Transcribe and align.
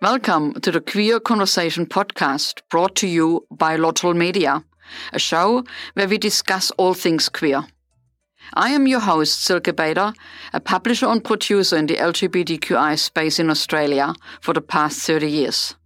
Welcome 0.00 0.54
to 0.62 0.72
the 0.72 0.80
Queer 0.80 1.20
Conversation 1.20 1.86
podcast 1.86 2.62
brought 2.70 2.96
to 2.96 3.06
you 3.06 3.46
by 3.50 3.76
Lotl 3.76 4.16
Media, 4.16 4.64
a 5.12 5.18
show 5.18 5.64
where 5.94 6.08
we 6.08 6.18
discuss 6.18 6.70
all 6.72 6.94
things 6.94 7.28
queer. 7.28 7.64
I 8.54 8.70
am 8.70 8.86
your 8.86 9.00
host, 9.00 9.42
Silke 9.42 9.76
Bader, 9.76 10.14
a 10.52 10.60
publisher 10.60 11.06
and 11.06 11.22
producer 11.22 11.76
in 11.76 11.86
the 11.86 11.96
LGBTQI 11.96 12.98
space 12.98 13.38
in 13.38 13.50
Australia 13.50 14.14
for 14.40 14.54
the 14.54 14.62
past 14.62 15.00
30 15.02 15.30
years. 15.30 15.76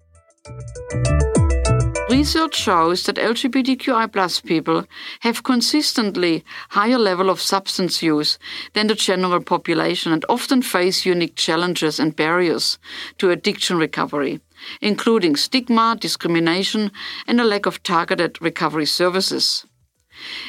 Research 2.08 2.54
shows 2.54 3.02
that 3.04 3.16
LGBTQI 3.16 4.12
plus 4.12 4.40
people 4.40 4.84
have 5.20 5.42
consistently 5.42 6.44
higher 6.68 6.98
level 6.98 7.28
of 7.28 7.40
substance 7.40 8.00
use 8.00 8.38
than 8.74 8.86
the 8.86 8.94
general 8.94 9.42
population 9.42 10.12
and 10.12 10.24
often 10.28 10.62
face 10.62 11.04
unique 11.04 11.34
challenges 11.34 11.98
and 11.98 12.14
barriers 12.14 12.78
to 13.18 13.30
addiction 13.30 13.76
recovery, 13.76 14.40
including 14.80 15.34
stigma, 15.34 15.96
discrimination, 15.98 16.92
and 17.26 17.40
a 17.40 17.44
lack 17.44 17.66
of 17.66 17.82
targeted 17.82 18.40
recovery 18.40 18.86
services. 18.86 19.66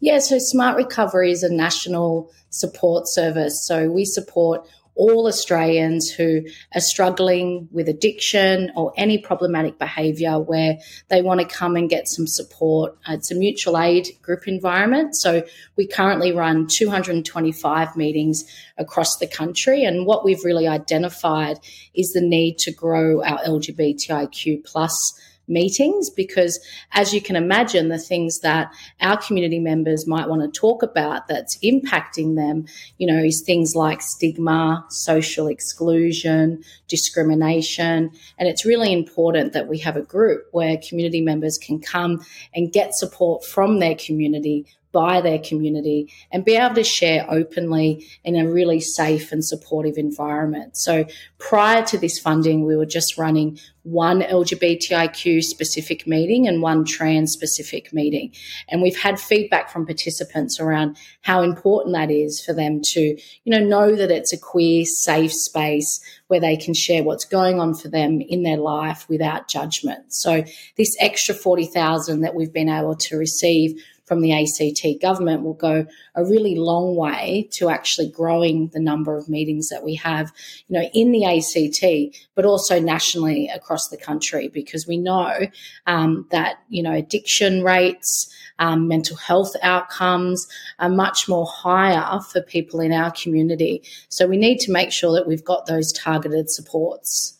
Yeah, 0.00 0.18
so 0.18 0.38
Smart 0.38 0.76
Recovery 0.76 1.32
is 1.32 1.42
a 1.42 1.52
national 1.52 2.30
support 2.50 3.04
service. 3.06 3.66
So 3.66 3.90
we 3.90 4.04
support 4.04 4.68
all 4.96 5.26
Australians 5.26 6.10
who 6.10 6.42
are 6.74 6.80
struggling 6.80 7.68
with 7.70 7.88
addiction 7.88 8.72
or 8.74 8.92
any 8.96 9.18
problematic 9.18 9.78
behaviour 9.78 10.40
where 10.40 10.78
they 11.08 11.20
want 11.22 11.40
to 11.40 11.46
come 11.46 11.76
and 11.76 11.88
get 11.88 12.08
some 12.08 12.26
support. 12.26 12.96
Uh, 13.08 13.12
it's 13.12 13.30
a 13.30 13.34
mutual 13.34 13.78
aid 13.78 14.08
group 14.22 14.48
environment. 14.48 15.14
So 15.14 15.44
we 15.76 15.86
currently 15.86 16.32
run 16.32 16.66
225 16.66 17.96
meetings 17.96 18.44
across 18.78 19.16
the 19.18 19.26
country. 19.26 19.84
And 19.84 20.06
what 20.06 20.24
we've 20.24 20.44
really 20.44 20.66
identified 20.66 21.58
is 21.94 22.12
the 22.12 22.22
need 22.22 22.58
to 22.58 22.72
grow 22.72 23.22
our 23.22 23.38
LGBTIQ 23.40 24.64
plus 24.64 25.20
meetings 25.48 26.10
because, 26.10 26.58
as 26.92 27.12
you 27.14 27.20
can 27.20 27.36
imagine, 27.36 27.88
the 27.88 27.98
things 27.98 28.40
that 28.40 28.72
our 29.00 29.16
community 29.16 29.58
members 29.58 30.06
might 30.06 30.28
want 30.28 30.42
to 30.42 30.60
talk 30.60 30.82
about 30.82 31.28
that's 31.28 31.58
impacting 31.58 32.36
them, 32.36 32.66
you 32.98 33.06
know, 33.06 33.22
is 33.22 33.42
things 33.44 33.74
like 33.74 34.02
stigma, 34.02 34.84
social 34.90 35.46
exclusion, 35.46 36.62
discrimination. 36.88 38.10
And 38.38 38.48
it's 38.48 38.64
really 38.64 38.92
important 38.92 39.52
that 39.52 39.68
we 39.68 39.78
have 39.78 39.96
a 39.96 40.02
group 40.02 40.46
where 40.52 40.78
community 40.78 41.20
members 41.20 41.58
can 41.58 41.80
come 41.80 42.24
and 42.54 42.72
get 42.72 42.94
support 42.94 43.44
from 43.44 43.78
their 43.78 43.94
community 43.94 44.66
by 44.96 45.20
their 45.20 45.38
community 45.38 46.10
and 46.32 46.42
be 46.42 46.56
able 46.56 46.74
to 46.74 46.82
share 46.82 47.26
openly 47.28 48.06
in 48.24 48.34
a 48.34 48.50
really 48.50 48.80
safe 48.80 49.30
and 49.30 49.44
supportive 49.44 49.98
environment. 49.98 50.74
So 50.74 51.04
prior 51.36 51.84
to 51.84 51.98
this 51.98 52.18
funding, 52.18 52.64
we 52.64 52.78
were 52.78 52.86
just 52.86 53.18
running 53.18 53.58
one 53.82 54.22
LGBTIQ 54.22 55.42
specific 55.42 56.06
meeting 56.06 56.48
and 56.48 56.62
one 56.62 56.86
trans 56.86 57.30
specific 57.30 57.92
meeting. 57.92 58.32
And 58.70 58.80
we've 58.80 58.96
had 58.96 59.20
feedback 59.20 59.70
from 59.70 59.84
participants 59.84 60.58
around 60.58 60.96
how 61.20 61.42
important 61.42 61.94
that 61.94 62.10
is 62.10 62.42
for 62.42 62.54
them 62.54 62.80
to, 62.82 63.00
you 63.00 63.18
know, 63.44 63.60
know 63.60 63.94
that 63.94 64.10
it's 64.10 64.32
a 64.32 64.38
queer, 64.38 64.86
safe 64.86 65.32
space 65.32 66.00
where 66.28 66.40
they 66.40 66.56
can 66.56 66.72
share 66.72 67.04
what's 67.04 67.26
going 67.26 67.60
on 67.60 67.74
for 67.74 67.88
them 67.88 68.22
in 68.22 68.44
their 68.44 68.56
life 68.56 69.06
without 69.10 69.46
judgment. 69.46 70.14
So 70.14 70.42
this 70.78 70.96
extra 71.00 71.34
40,000 71.34 72.22
that 72.22 72.34
we've 72.34 72.52
been 72.52 72.70
able 72.70 72.96
to 72.96 73.18
receive 73.18 73.78
from 74.06 74.20
the 74.20 74.32
ACT 74.32 75.02
government 75.02 75.42
will 75.42 75.54
go 75.54 75.84
a 76.14 76.24
really 76.24 76.54
long 76.54 76.96
way 76.96 77.48
to 77.52 77.68
actually 77.68 78.08
growing 78.08 78.68
the 78.68 78.80
number 78.80 79.16
of 79.16 79.28
meetings 79.28 79.68
that 79.68 79.82
we 79.82 79.96
have, 79.96 80.32
you 80.68 80.78
know, 80.78 80.88
in 80.94 81.12
the 81.12 81.24
ACT, 81.24 82.16
but 82.34 82.44
also 82.44 82.80
nationally 82.80 83.48
across 83.48 83.88
the 83.88 83.96
country, 83.96 84.48
because 84.48 84.86
we 84.86 84.96
know 84.96 85.46
um, 85.86 86.26
that, 86.30 86.58
you 86.68 86.82
know, 86.82 86.92
addiction 86.92 87.62
rates, 87.62 88.32
um, 88.58 88.88
mental 88.88 89.16
health 89.16 89.54
outcomes 89.62 90.46
are 90.78 90.88
much 90.88 91.28
more 91.28 91.46
higher 91.46 92.20
for 92.20 92.40
people 92.40 92.80
in 92.80 92.92
our 92.92 93.10
community. 93.10 93.82
So 94.08 94.26
we 94.26 94.36
need 94.36 94.58
to 94.60 94.72
make 94.72 94.92
sure 94.92 95.12
that 95.12 95.26
we've 95.26 95.44
got 95.44 95.66
those 95.66 95.92
targeted 95.92 96.48
supports. 96.48 97.36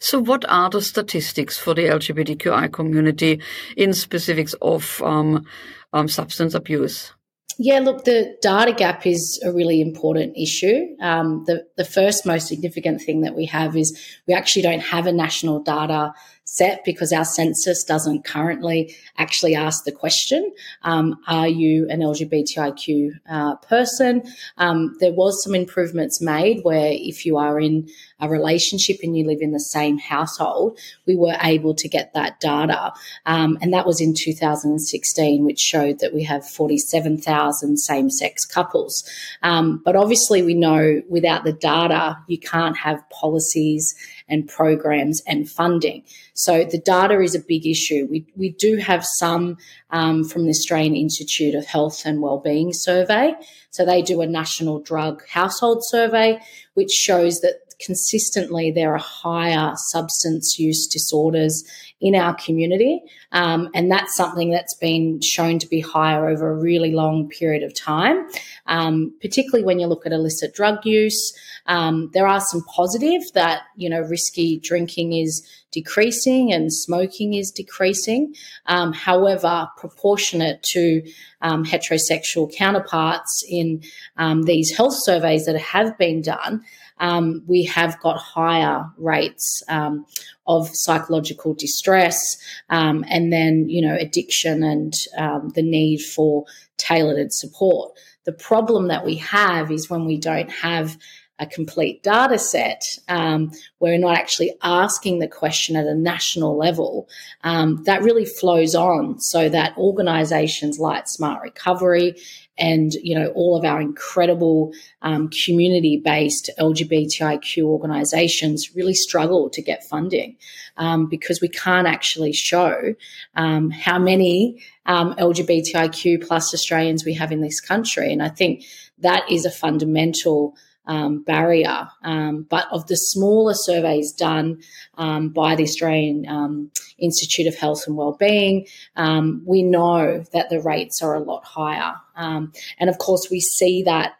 So, 0.00 0.18
what 0.18 0.44
are 0.48 0.68
the 0.68 0.82
statistics 0.82 1.56
for 1.56 1.72
the 1.72 1.82
LGBTQI 1.82 2.72
community 2.72 3.40
in 3.76 3.94
specifics 3.94 4.54
of 4.60 5.00
um, 5.02 5.46
um, 5.92 6.08
substance 6.08 6.54
abuse? 6.54 7.12
Yeah, 7.60 7.80
look, 7.80 8.04
the 8.04 8.36
data 8.40 8.72
gap 8.72 9.04
is 9.04 9.42
a 9.44 9.50
really 9.50 9.80
important 9.80 10.36
issue. 10.36 10.94
Um, 11.00 11.42
the, 11.46 11.66
the 11.76 11.84
first 11.84 12.24
most 12.24 12.46
significant 12.46 13.02
thing 13.02 13.22
that 13.22 13.34
we 13.34 13.46
have 13.46 13.76
is 13.76 13.98
we 14.28 14.34
actually 14.34 14.62
don't 14.62 14.80
have 14.80 15.08
a 15.08 15.12
national 15.12 15.60
data 15.64 16.12
set 16.44 16.84
because 16.84 17.12
our 17.12 17.24
census 17.24 17.82
doesn't 17.82 18.24
currently 18.24 18.94
actually 19.18 19.56
ask 19.56 19.84
the 19.84 19.92
question 19.92 20.52
um, 20.82 21.16
Are 21.26 21.48
you 21.48 21.88
an 21.90 21.98
LGBTIQ 21.98 23.10
uh, 23.28 23.56
person? 23.56 24.22
Um, 24.56 24.96
there 25.00 25.12
was 25.12 25.42
some 25.42 25.56
improvements 25.56 26.22
made 26.22 26.60
where 26.62 26.92
if 26.92 27.26
you 27.26 27.38
are 27.38 27.58
in 27.58 27.88
a 28.20 28.28
relationship 28.28 28.98
and 29.02 29.16
you 29.16 29.26
live 29.26 29.40
in 29.40 29.52
the 29.52 29.60
same 29.60 29.98
household, 29.98 30.78
we 31.06 31.16
were 31.16 31.36
able 31.42 31.74
to 31.74 31.88
get 31.88 32.12
that 32.14 32.40
data. 32.40 32.92
Um, 33.26 33.58
and 33.60 33.72
that 33.72 33.86
was 33.86 34.00
in 34.00 34.14
2016, 34.14 35.44
which 35.44 35.58
showed 35.58 36.00
that 36.00 36.14
we 36.14 36.24
have 36.24 36.46
47,000 36.46 37.76
same 37.78 38.10
sex 38.10 38.44
couples. 38.44 39.08
Um, 39.42 39.80
but 39.84 39.96
obviously, 39.96 40.42
we 40.42 40.54
know 40.54 41.02
without 41.08 41.44
the 41.44 41.52
data, 41.52 42.18
you 42.26 42.38
can't 42.38 42.76
have 42.76 43.08
policies 43.10 43.94
and 44.28 44.48
programs 44.48 45.22
and 45.26 45.48
funding. 45.48 46.04
So 46.34 46.64
the 46.64 46.78
data 46.78 47.20
is 47.20 47.34
a 47.34 47.40
big 47.40 47.66
issue. 47.66 48.06
We, 48.10 48.26
we 48.36 48.50
do 48.50 48.76
have 48.76 49.04
some 49.18 49.56
um, 49.90 50.24
from 50.24 50.44
the 50.44 50.50
Australian 50.50 50.96
Institute 50.96 51.54
of 51.54 51.66
Health 51.66 52.02
and 52.04 52.20
Wellbeing 52.20 52.72
survey. 52.72 53.34
So 53.70 53.84
they 53.84 54.02
do 54.02 54.20
a 54.20 54.26
national 54.26 54.80
drug 54.80 55.26
household 55.28 55.82
survey, 55.86 56.40
which 56.74 56.90
shows 56.90 57.40
that 57.40 57.67
consistently 57.80 58.70
there 58.70 58.94
are 58.94 58.98
higher 58.98 59.72
substance 59.76 60.58
use 60.58 60.86
disorders 60.86 61.64
in 62.00 62.14
our 62.14 62.34
community. 62.34 63.02
Um, 63.32 63.68
and 63.74 63.90
that's 63.90 64.16
something 64.16 64.50
that's 64.50 64.76
been 64.76 65.20
shown 65.20 65.58
to 65.58 65.66
be 65.66 65.80
higher 65.80 66.28
over 66.28 66.50
a 66.50 66.56
really 66.56 66.92
long 66.92 67.28
period 67.28 67.62
of 67.62 67.74
time, 67.74 68.28
um, 68.66 69.12
particularly 69.20 69.64
when 69.64 69.80
you 69.80 69.86
look 69.86 70.06
at 70.06 70.12
illicit 70.12 70.54
drug 70.54 70.84
use. 70.86 71.32
Um, 71.66 72.10
there 72.14 72.28
are 72.28 72.40
some 72.40 72.62
positive 72.74 73.22
that, 73.34 73.62
you 73.76 73.90
know, 73.90 74.00
risky 74.00 74.58
drinking 74.60 75.12
is 75.12 75.46
decreasing 75.70 76.52
and 76.52 76.72
smoking 76.72 77.34
is 77.34 77.50
decreasing. 77.50 78.34
Um, 78.66 78.92
however, 78.92 79.68
proportionate 79.76 80.62
to 80.74 81.02
um, 81.42 81.64
heterosexual 81.64 82.52
counterparts 82.54 83.44
in 83.48 83.82
um, 84.16 84.42
these 84.42 84.74
health 84.76 84.94
surveys 84.96 85.44
that 85.46 85.58
have 85.58 85.98
been 85.98 86.22
done, 86.22 86.64
um, 87.00 87.42
we 87.46 87.64
have 87.64 88.00
got 88.00 88.18
higher 88.18 88.90
rates 88.96 89.62
um, 89.68 90.06
of 90.48 90.68
psychological 90.72 91.54
distress, 91.54 92.36
um, 92.70 93.04
and 93.08 93.32
then 93.32 93.68
you 93.68 93.86
know 93.86 93.94
addiction 93.94 94.64
and 94.64 94.94
um, 95.16 95.52
the 95.54 95.62
need 95.62 95.98
for 95.98 96.44
tailored 96.78 97.32
support. 97.32 97.92
The 98.24 98.32
problem 98.32 98.88
that 98.88 99.04
we 99.04 99.16
have 99.16 99.70
is 99.70 99.88
when 99.88 100.04
we 100.04 100.18
don't 100.18 100.50
have 100.50 100.98
a 101.38 101.46
complete 101.46 102.02
data 102.02 102.38
set, 102.38 102.82
um, 103.08 103.52
we're 103.80 103.98
not 103.98 104.16
actually 104.16 104.52
asking 104.62 105.18
the 105.18 105.28
question 105.28 105.76
at 105.76 105.86
a 105.86 105.94
national 105.94 106.56
level, 106.56 107.08
um, 107.44 107.82
that 107.84 108.02
really 108.02 108.24
flows 108.24 108.74
on 108.74 109.20
so 109.20 109.48
that 109.48 109.76
organisations 109.76 110.78
like 110.78 111.04
Smart 111.06 111.42
Recovery 111.42 112.14
and 112.58 112.92
you 112.94 113.14
know 113.14 113.28
all 113.34 113.56
of 113.56 113.64
our 113.64 113.80
incredible 113.80 114.72
um, 115.02 115.30
community-based 115.44 116.50
LGBTIQ 116.58 117.62
organisations 117.62 118.74
really 118.74 118.94
struggle 118.94 119.48
to 119.50 119.62
get 119.62 119.84
funding 119.84 120.36
um, 120.76 121.06
because 121.08 121.40
we 121.40 121.48
can't 121.48 121.86
actually 121.86 122.32
show 122.32 122.94
um, 123.36 123.70
how 123.70 123.98
many 123.98 124.62
um, 124.86 125.14
LGBTIQ 125.14 126.26
plus 126.26 126.52
Australians 126.52 127.04
we 127.04 127.14
have 127.14 127.30
in 127.30 127.40
this 127.40 127.60
country, 127.60 128.12
and 128.12 128.22
I 128.22 128.28
think 128.28 128.64
that 128.98 129.30
is 129.30 129.44
a 129.44 129.50
fundamental 129.50 130.56
um, 130.88 131.22
barrier. 131.22 131.88
Um, 132.02 132.46
but 132.48 132.66
of 132.72 132.86
the 132.88 132.96
smaller 132.96 133.54
surveys 133.54 134.12
done 134.12 134.60
um, 134.96 135.28
by 135.28 135.54
the 135.54 135.62
Australian 135.62 136.26
um, 136.26 136.70
Institute 136.98 137.46
of 137.46 137.54
Health 137.54 137.84
and 137.86 137.96
Wellbeing, 137.96 138.66
um, 138.96 139.42
we 139.46 139.62
know 139.62 140.24
that 140.32 140.50
the 140.50 140.60
rates 140.60 141.02
are 141.02 141.14
a 141.14 141.20
lot 141.20 141.44
higher. 141.44 141.94
Um, 142.16 142.52
and 142.78 142.90
of 142.90 142.98
course, 142.98 143.28
we 143.30 143.40
see 143.40 143.84
that 143.84 144.14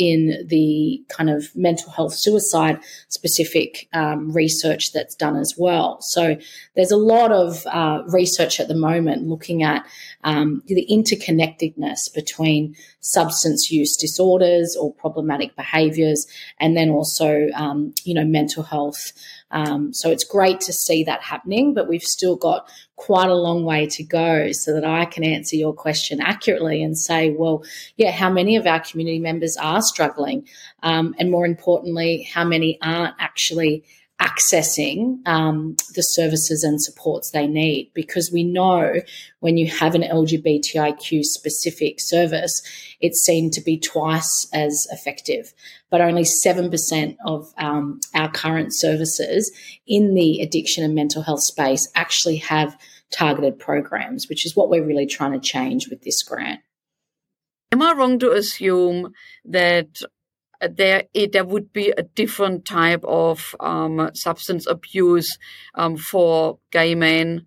in 0.00 0.46
the 0.46 1.04
kind 1.10 1.28
of 1.28 1.54
mental 1.54 1.90
health 1.90 2.14
suicide 2.14 2.80
specific 3.08 3.86
um, 3.92 4.32
research 4.32 4.92
that's 4.94 5.14
done 5.14 5.36
as 5.36 5.52
well. 5.58 5.98
So 6.00 6.38
there's 6.74 6.90
a 6.90 6.96
lot 6.96 7.32
of 7.32 7.66
uh, 7.66 8.02
research 8.06 8.60
at 8.60 8.68
the 8.68 8.74
moment 8.74 9.26
looking 9.26 9.62
at 9.62 9.84
um, 10.24 10.62
the 10.68 10.86
interconnectedness 10.90 12.12
between 12.14 12.74
substance 13.00 13.70
use 13.70 13.94
disorders 13.94 14.74
or 14.80 14.94
problematic 14.94 15.54
behaviours, 15.54 16.26
and 16.58 16.78
then 16.78 16.88
also 16.88 17.48
um, 17.54 17.92
you 18.04 18.14
know 18.14 18.24
mental 18.24 18.62
health. 18.62 19.12
Um, 19.50 19.92
so 19.92 20.10
it's 20.10 20.24
great 20.24 20.60
to 20.60 20.72
see 20.72 21.04
that 21.04 21.22
happening, 21.22 21.74
but 21.74 21.88
we've 21.88 22.02
still 22.02 22.36
got 22.36 22.70
quite 22.96 23.28
a 23.28 23.34
long 23.34 23.64
way 23.64 23.86
to 23.86 24.04
go 24.04 24.52
so 24.52 24.74
that 24.74 24.84
I 24.84 25.06
can 25.06 25.24
answer 25.24 25.56
your 25.56 25.72
question 25.72 26.20
accurately 26.20 26.82
and 26.82 26.96
say, 26.96 27.30
well, 27.30 27.64
yeah, 27.96 28.10
how 28.10 28.30
many 28.30 28.56
of 28.56 28.66
our 28.66 28.80
community 28.80 29.18
members 29.18 29.56
are 29.60 29.82
struggling? 29.82 30.46
Um, 30.82 31.14
and 31.18 31.30
more 31.30 31.46
importantly, 31.46 32.28
how 32.32 32.44
many 32.44 32.78
aren't 32.82 33.14
actually 33.18 33.84
accessing 34.20 35.26
um, 35.26 35.74
the 35.94 36.02
services 36.02 36.62
and 36.62 36.80
supports 36.80 37.30
they 37.30 37.46
need 37.46 37.90
because 37.94 38.30
we 38.30 38.44
know 38.44 38.94
when 39.40 39.56
you 39.56 39.66
have 39.66 39.94
an 39.94 40.02
LGBTIQ 40.02 41.24
specific 41.24 41.98
service, 41.98 42.62
it's 43.00 43.24
seen 43.24 43.50
to 43.50 43.60
be 43.62 43.78
twice 43.78 44.46
as 44.52 44.86
effective. 44.90 45.52
But 45.90 46.02
only 46.02 46.24
7% 46.24 47.16
of 47.24 47.52
um, 47.56 48.00
our 48.14 48.30
current 48.30 48.74
services 48.74 49.50
in 49.86 50.14
the 50.14 50.40
addiction 50.42 50.84
and 50.84 50.94
mental 50.94 51.22
health 51.22 51.42
space 51.42 51.88
actually 51.94 52.36
have 52.36 52.78
targeted 53.10 53.58
programs, 53.58 54.28
which 54.28 54.44
is 54.44 54.54
what 54.54 54.68
we're 54.68 54.86
really 54.86 55.06
trying 55.06 55.32
to 55.32 55.40
change 55.40 55.88
with 55.88 56.02
this 56.02 56.22
grant. 56.22 56.60
Am 57.72 57.82
I 57.82 57.92
wrong 57.92 58.18
to 58.18 58.32
assume 58.32 59.12
that 59.44 60.02
there 60.68 61.04
there 61.32 61.44
would 61.44 61.72
be 61.72 61.92
a 61.96 62.02
different 62.02 62.64
type 62.64 63.02
of 63.04 63.54
um, 63.60 64.10
substance 64.14 64.66
abuse 64.66 65.38
um, 65.74 65.96
for 65.96 66.58
gay 66.70 66.94
men 66.94 67.46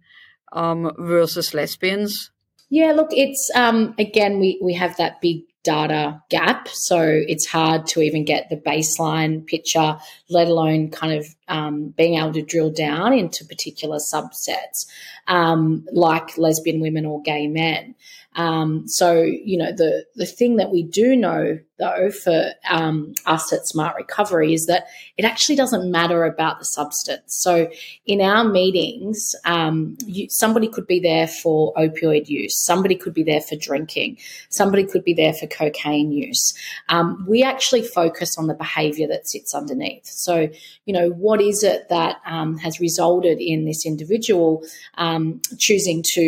um, 0.51 0.91
versus 0.97 1.53
lesbians? 1.53 2.31
Yeah, 2.69 2.91
look, 2.93 3.09
it's 3.11 3.49
um, 3.55 3.93
again 3.99 4.39
we 4.39 4.59
we 4.61 4.73
have 4.73 4.97
that 4.97 5.21
big 5.21 5.43
data 5.63 6.21
gap, 6.29 6.67
so 6.67 7.01
it's 7.01 7.47
hard 7.47 7.87
to 7.87 8.01
even 8.01 8.25
get 8.25 8.49
the 8.49 8.57
baseline 8.57 9.45
picture, 9.45 9.97
let 10.29 10.47
alone 10.47 10.89
kind 10.89 11.13
of 11.13 11.25
um, 11.47 11.93
being 11.95 12.15
able 12.17 12.33
to 12.33 12.41
drill 12.41 12.71
down 12.71 13.13
into 13.13 13.45
particular 13.45 13.97
subsets 13.97 14.85
um, 15.27 15.85
like 15.91 16.37
lesbian 16.37 16.81
women 16.81 17.05
or 17.05 17.21
gay 17.21 17.47
men. 17.47 17.95
Um, 18.35 18.87
so, 18.87 19.21
you 19.21 19.57
know, 19.57 19.71
the, 19.71 20.05
the 20.15 20.25
thing 20.25 20.55
that 20.57 20.71
we 20.71 20.83
do 20.83 21.15
know, 21.15 21.59
though, 21.77 22.11
for 22.11 22.51
um, 22.69 23.13
us 23.25 23.51
at 23.53 23.67
Smart 23.67 23.95
Recovery 23.95 24.53
is 24.53 24.65
that 24.67 24.87
it 25.17 25.25
actually 25.25 25.55
doesn't 25.55 25.91
matter 25.91 26.23
about 26.23 26.59
the 26.59 26.65
substance. 26.65 27.35
So, 27.41 27.69
in 28.05 28.21
our 28.21 28.43
meetings, 28.43 29.35
um, 29.45 29.97
you, 30.05 30.27
somebody 30.29 30.67
could 30.67 30.87
be 30.87 30.99
there 30.99 31.27
for 31.27 31.73
opioid 31.75 32.27
use, 32.27 32.57
somebody 32.57 32.95
could 32.95 33.13
be 33.13 33.23
there 33.23 33.41
for 33.41 33.55
drinking, 33.55 34.17
somebody 34.49 34.85
could 34.85 35.03
be 35.03 35.13
there 35.13 35.33
for 35.33 35.47
cocaine 35.47 36.11
use. 36.11 36.53
Um, 36.89 37.25
we 37.27 37.43
actually 37.43 37.83
focus 37.83 38.37
on 38.37 38.47
the 38.47 38.55
behavior 38.55 39.07
that 39.07 39.27
sits 39.27 39.53
underneath. 39.53 40.05
So, 40.05 40.49
you 40.85 40.93
know, 40.93 41.09
what 41.09 41.41
is 41.41 41.63
it 41.63 41.89
that 41.89 42.17
um, 42.25 42.57
has 42.57 42.79
resulted 42.79 43.39
in 43.39 43.65
this 43.65 43.85
individual 43.85 44.63
um, 44.95 45.41
choosing 45.59 46.03
to, 46.13 46.21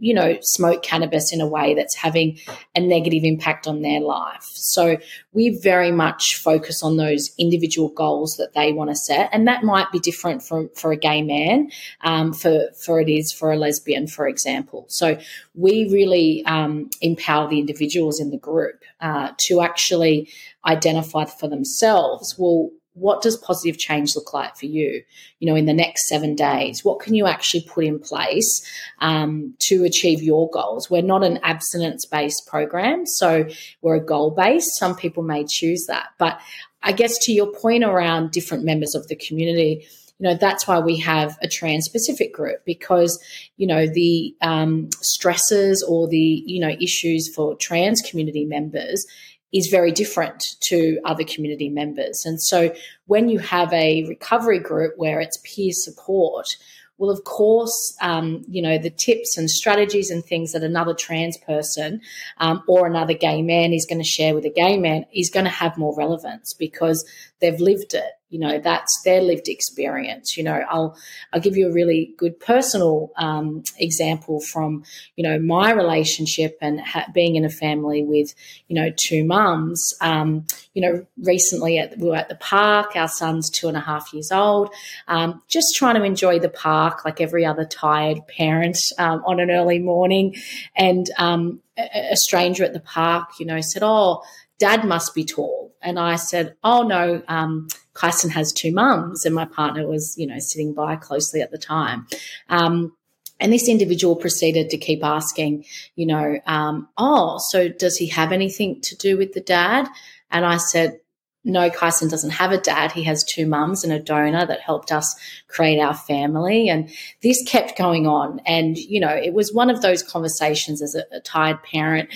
you 0.00 0.14
know, 0.14 0.38
smoke 0.40 0.82
cannabis 0.82 1.09
in 1.32 1.40
a 1.40 1.46
way 1.46 1.74
that's 1.74 1.94
having 1.94 2.38
a 2.74 2.80
negative 2.80 3.24
impact 3.24 3.66
on 3.66 3.82
their 3.82 4.00
life? 4.00 4.42
So 4.42 4.98
we 5.32 5.58
very 5.62 5.92
much 5.92 6.36
focus 6.36 6.82
on 6.82 6.96
those 6.96 7.30
individual 7.38 7.88
goals 7.88 8.36
that 8.36 8.54
they 8.54 8.72
want 8.72 8.90
to 8.90 8.96
set, 8.96 9.30
and 9.32 9.46
that 9.48 9.64
might 9.64 9.90
be 9.92 9.98
different 9.98 10.42
for 10.42 10.68
for 10.74 10.92
a 10.92 10.96
gay 10.96 11.22
man, 11.22 11.70
um, 12.02 12.32
for 12.32 12.68
for 12.84 13.00
it 13.00 13.08
is 13.08 13.32
for 13.32 13.52
a 13.52 13.56
lesbian, 13.56 14.06
for 14.06 14.26
example. 14.26 14.86
So 14.88 15.18
we 15.54 15.88
really 15.90 16.44
um, 16.46 16.90
empower 17.00 17.48
the 17.48 17.58
individuals 17.58 18.20
in 18.20 18.30
the 18.30 18.38
group 18.38 18.82
uh, 19.00 19.32
to 19.46 19.60
actually 19.60 20.28
identify 20.66 21.24
for 21.24 21.48
themselves. 21.48 22.36
Well, 22.38 22.70
what 23.00 23.22
does 23.22 23.36
positive 23.36 23.78
change 23.78 24.14
look 24.14 24.32
like 24.34 24.56
for 24.56 24.66
you 24.66 25.02
you 25.38 25.48
know 25.48 25.56
in 25.56 25.66
the 25.66 25.74
next 25.74 26.08
seven 26.08 26.34
days? 26.34 26.84
What 26.84 27.00
can 27.00 27.14
you 27.14 27.26
actually 27.26 27.62
put 27.62 27.84
in 27.84 27.98
place 27.98 28.62
um, 29.00 29.54
to 29.60 29.84
achieve 29.84 30.22
your 30.22 30.50
goals? 30.50 30.90
We're 30.90 31.02
not 31.02 31.24
an 31.24 31.38
abstinence 31.42 32.04
based 32.06 32.46
program 32.46 33.06
so 33.06 33.46
we're 33.82 33.96
a 33.96 34.04
goal 34.04 34.30
based 34.30 34.78
some 34.78 34.94
people 34.94 35.22
may 35.22 35.44
choose 35.44 35.86
that. 35.86 36.08
But 36.18 36.40
i 36.82 36.92
guess 36.92 37.18
to 37.18 37.32
your 37.32 37.52
point 37.52 37.84
around 37.84 38.30
different 38.30 38.64
members 38.64 38.94
of 38.94 39.06
the 39.08 39.16
community 39.16 39.86
you 40.20 40.28
know 40.28 40.34
that's 40.34 40.68
why 40.68 40.78
we 40.78 40.98
have 40.98 41.38
a 41.42 41.48
trans 41.48 41.86
specific 41.86 42.32
group 42.32 42.64
because 42.64 43.18
you 43.56 43.66
know 43.66 43.86
the 43.86 44.34
um, 44.42 44.90
stresses 45.00 45.82
or 45.82 46.06
the 46.08 46.42
you 46.46 46.60
know 46.60 46.76
issues 46.80 47.32
for 47.34 47.56
trans 47.56 48.02
community 48.02 48.44
members 48.44 49.06
is 49.52 49.66
very 49.68 49.92
different 49.92 50.56
to 50.60 51.00
other 51.04 51.24
community 51.24 51.68
members. 51.68 52.24
And 52.24 52.40
so 52.40 52.74
when 53.06 53.28
you 53.28 53.38
have 53.38 53.72
a 53.72 54.04
recovery 54.08 54.60
group 54.60 54.94
where 54.96 55.20
it's 55.20 55.38
peer 55.42 55.72
support, 55.72 56.56
well, 56.98 57.10
of 57.10 57.24
course, 57.24 57.96
um, 58.02 58.44
you 58.46 58.60
know, 58.60 58.76
the 58.76 58.90
tips 58.90 59.38
and 59.38 59.50
strategies 59.50 60.10
and 60.10 60.22
things 60.22 60.52
that 60.52 60.62
another 60.62 60.92
trans 60.92 61.38
person 61.38 62.02
um, 62.36 62.62
or 62.68 62.86
another 62.86 63.14
gay 63.14 63.40
man 63.40 63.72
is 63.72 63.86
going 63.86 64.02
to 64.02 64.04
share 64.04 64.34
with 64.34 64.44
a 64.44 64.50
gay 64.50 64.76
man 64.76 65.06
is 65.12 65.30
going 65.30 65.46
to 65.46 65.50
have 65.50 65.78
more 65.78 65.96
relevance 65.96 66.52
because 66.52 67.08
they've 67.40 67.58
lived 67.58 67.94
it 67.94 68.19
you 68.30 68.38
know 68.38 68.58
that's 68.58 69.02
their 69.04 69.20
lived 69.20 69.48
experience. 69.48 70.36
You 70.36 70.44
know 70.44 70.64
i'll 70.70 70.96
i'll 71.32 71.40
give 71.40 71.56
you 71.56 71.68
a 71.68 71.72
really 71.72 72.14
good 72.16 72.38
personal 72.40 73.10
um, 73.16 73.62
example 73.78 74.40
from 74.40 74.84
you 75.16 75.24
know 75.24 75.38
my 75.38 75.72
relationship 75.72 76.56
and 76.62 76.80
ha- 76.80 77.06
being 77.12 77.36
in 77.36 77.44
a 77.44 77.50
family 77.50 78.02
with 78.02 78.34
you 78.68 78.76
know 78.76 78.90
two 78.96 79.24
mums. 79.24 79.92
Um, 80.00 80.46
you 80.72 80.82
know 80.82 81.06
recently 81.18 81.78
at, 81.78 81.98
we 81.98 82.08
were 82.08 82.16
at 82.16 82.28
the 82.28 82.36
park 82.36 82.94
our 82.94 83.08
son's 83.08 83.50
two 83.50 83.68
and 83.68 83.76
a 83.76 83.80
half 83.80 84.12
years 84.12 84.30
old. 84.32 84.72
Um, 85.08 85.42
just 85.48 85.74
trying 85.74 85.96
to 85.96 86.04
enjoy 86.04 86.38
the 86.38 86.48
park 86.48 87.04
like 87.04 87.20
every 87.20 87.44
other 87.44 87.64
tired 87.64 88.26
parent 88.28 88.78
um, 88.98 89.22
on 89.26 89.40
an 89.40 89.50
early 89.50 89.80
morning. 89.80 90.36
And 90.76 91.10
um, 91.18 91.60
a, 91.76 92.12
a 92.12 92.16
stranger 92.16 92.64
at 92.64 92.72
the 92.72 92.80
park 92.80 93.30
you 93.40 93.46
know 93.46 93.60
said 93.60 93.82
oh 93.82 94.22
dad 94.60 94.84
must 94.84 95.14
be 95.14 95.24
tall. 95.24 95.74
And 95.82 95.98
I 95.98 96.16
said, 96.16 96.54
oh 96.62 96.82
no, 96.82 97.22
um, 97.26 97.66
Kyson 97.94 98.30
has 98.30 98.52
two 98.52 98.72
mums. 98.72 99.24
And 99.24 99.34
my 99.34 99.46
partner 99.46 99.86
was, 99.86 100.16
you 100.16 100.26
know, 100.26 100.38
sitting 100.38 100.74
by 100.74 100.94
closely 100.96 101.40
at 101.40 101.50
the 101.50 101.58
time. 101.58 102.06
Um, 102.48 102.92
and 103.40 103.52
this 103.52 103.68
individual 103.68 104.16
proceeded 104.16 104.68
to 104.70 104.78
keep 104.78 105.02
asking, 105.02 105.64
you 105.96 106.06
know, 106.06 106.38
um, 106.46 106.88
oh, 106.98 107.38
so 107.48 107.68
does 107.68 107.96
he 107.96 108.06
have 108.08 108.32
anything 108.32 108.80
to 108.82 108.96
do 108.96 109.16
with 109.16 109.32
the 109.32 109.40
dad? 109.40 109.88
And 110.30 110.44
I 110.44 110.58
said, 110.58 111.00
no, 111.42 111.70
Kyson 111.70 112.10
doesn't 112.10 112.30
have 112.30 112.52
a 112.52 112.60
dad. 112.60 112.92
He 112.92 113.04
has 113.04 113.24
two 113.24 113.46
mums 113.46 113.82
and 113.82 113.92
a 113.94 113.98
donor 113.98 114.44
that 114.44 114.60
helped 114.60 114.92
us 114.92 115.16
create 115.48 115.80
our 115.80 115.94
family. 115.94 116.68
And 116.68 116.90
this 117.22 117.42
kept 117.46 117.78
going 117.78 118.06
on. 118.06 118.40
And, 118.44 118.76
you 118.76 119.00
know, 119.00 119.08
it 119.08 119.32
was 119.32 119.50
one 119.52 119.70
of 119.70 119.80
those 119.80 120.02
conversations 120.02 120.82
as 120.82 120.94
a, 120.94 121.04
a 121.10 121.20
tired 121.20 121.62
parent 121.62 122.10